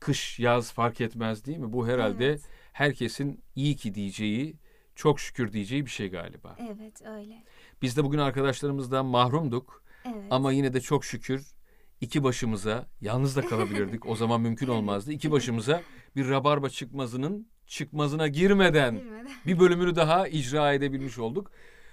kış, 0.00 0.38
yaz 0.38 0.72
fark 0.72 1.00
etmez 1.00 1.44
değil 1.46 1.58
mi? 1.58 1.72
Bu 1.72 1.88
herhalde 1.88 2.26
Evet. 2.26 2.42
herkesin 2.72 3.42
iyi 3.56 3.76
ki 3.76 3.94
diyeceği, 3.94 4.56
çok 4.94 5.20
şükür 5.20 5.52
diyeceği 5.52 5.84
bir 5.86 5.90
şey 5.90 6.10
galiba. 6.10 6.56
Evet 6.74 7.02
öyle. 7.06 7.44
Biz 7.82 7.96
de 7.96 8.04
bugün 8.04 8.18
arkadaşlarımızdan 8.18 9.06
mahrumduk 9.06 9.82
Evet. 10.04 10.24
ama 10.30 10.52
yine 10.52 10.72
de 10.72 10.80
çok 10.80 11.04
şükür 11.04 11.46
iki 12.00 12.24
başımıza, 12.24 12.86
yalnız 13.00 13.36
da 13.36 13.46
kalabilirdik. 13.46 14.06
o 14.06 14.16
zaman 14.16 14.40
mümkün 14.40 14.68
olmazdı. 14.76 15.12
İki 15.12 15.30
başımıza 15.30 15.82
bir 16.16 16.28
rabarba 16.28 16.68
çıkmazının 16.68 17.48
çıkmazına 17.66 18.28
girmeden. 18.28 18.94
Bir 19.46 19.58
bölümünü 19.58 19.96
daha 19.96 20.28
icra 20.28 20.72
edebilmiş 20.72 21.18
olduk. 21.18 21.50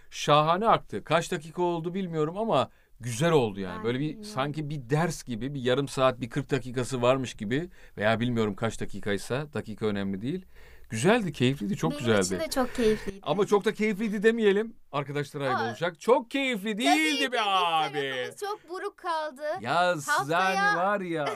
Şahane 0.09 0.67
aktı. 0.67 1.03
Kaç 1.03 1.31
dakika 1.31 1.61
oldu 1.61 1.93
bilmiyorum 1.93 2.37
ama 2.37 2.69
güzel 2.99 3.31
oldu 3.31 3.59
yani. 3.59 3.83
Böyle 3.83 3.99
bir 3.99 4.23
sanki 4.23 4.69
bir 4.69 4.89
ders 4.89 5.23
gibi 5.23 5.53
bir 5.53 5.61
yarım 5.61 5.87
saat 5.87 6.21
bir 6.21 6.29
40 6.29 6.51
dakikası 6.51 7.01
varmış 7.01 7.33
gibi 7.33 7.69
veya 7.97 8.19
bilmiyorum 8.19 8.55
kaç 8.55 8.81
dakikaysa 8.81 9.53
dakika 9.53 9.85
önemli 9.85 10.21
değil. 10.21 10.45
Güzeldi, 10.89 11.33
keyifliydi, 11.33 11.75
çok 11.75 11.91
Benim 11.91 11.99
güzeldi. 12.05 12.25
için 12.25 12.39
de 12.39 12.49
çok 12.49 12.75
keyifliydi. 12.75 13.19
Ama 13.23 13.45
çok 13.45 13.65
da 13.65 13.73
keyifliydi 13.73 14.23
demeyelim. 14.23 14.75
Arkadaşlar 14.91 15.41
ayıp 15.41 15.59
olacak. 15.61 15.99
Çok 15.99 16.31
keyifli 16.31 16.71
Tabii 16.71 16.77
değildi 16.83 17.25
ki 17.25 17.31
be 17.31 17.41
abi. 17.41 18.29
çok 18.39 18.69
buruk 18.69 18.97
kaldı. 18.97 19.41
Ya 19.61 19.75
Haftaya- 20.07 20.53
yani 20.53 20.77
var 20.77 21.01
ya. 21.01 21.35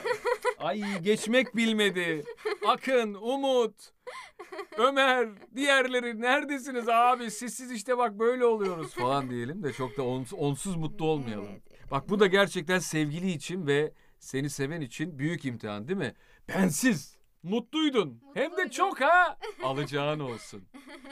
Ay 0.57 1.01
geçmek 1.01 1.55
bilmedi. 1.55 2.23
Akın, 2.67 3.13
Umut, 3.13 3.75
Ömer, 4.77 5.29
diğerleri 5.55 6.21
neredesiniz 6.21 6.89
abi? 6.89 7.31
Sizsiz 7.31 7.71
işte 7.71 7.97
bak 7.97 8.19
böyle 8.19 8.45
oluyoruz 8.45 8.93
falan 8.93 9.29
diyelim 9.29 9.63
de 9.63 9.73
çok 9.73 9.97
da 9.97 10.01
ons- 10.01 10.35
onsuz 10.35 10.75
mutlu 10.75 11.05
olmayalım. 11.05 11.47
Evet. 11.51 11.91
Bak 11.91 12.09
bu 12.09 12.19
da 12.19 12.27
gerçekten 12.27 12.79
sevgili 12.79 13.31
için 13.31 13.67
ve 13.67 13.93
seni 14.19 14.49
seven 14.49 14.81
için 14.81 15.19
büyük 15.19 15.45
imtihan 15.45 15.87
değil 15.87 15.99
mi? 15.99 16.13
Bensiz 16.49 17.17
Mutluydun. 17.43 18.07
Mutluydum. 18.07 18.21
Hem 18.33 18.57
de 18.57 18.71
çok 18.71 19.01
ha. 19.01 19.37
Alacağın 19.63 20.19
olsun. 20.19 20.63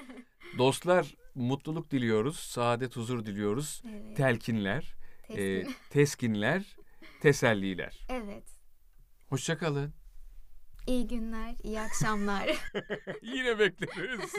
Dostlar 0.57 1.15
mutluluk 1.35 1.91
diliyoruz. 1.91 2.39
Saadet 2.39 2.95
huzur 2.95 3.25
diliyoruz. 3.25 3.81
Evet. 3.89 4.17
Telkinler. 4.17 4.95
E, 5.29 5.35
Teskin. 5.35 5.71
E, 5.71 5.73
teskinler. 5.89 6.75
Teselliler. 7.21 7.99
Evet. 8.09 8.43
Hoşçakalın. 9.29 9.93
İyi 10.87 11.07
günler, 11.07 11.55
iyi 11.63 11.79
akşamlar. 11.81 12.49
Yine 13.21 13.59
bekleriz. 13.59 14.33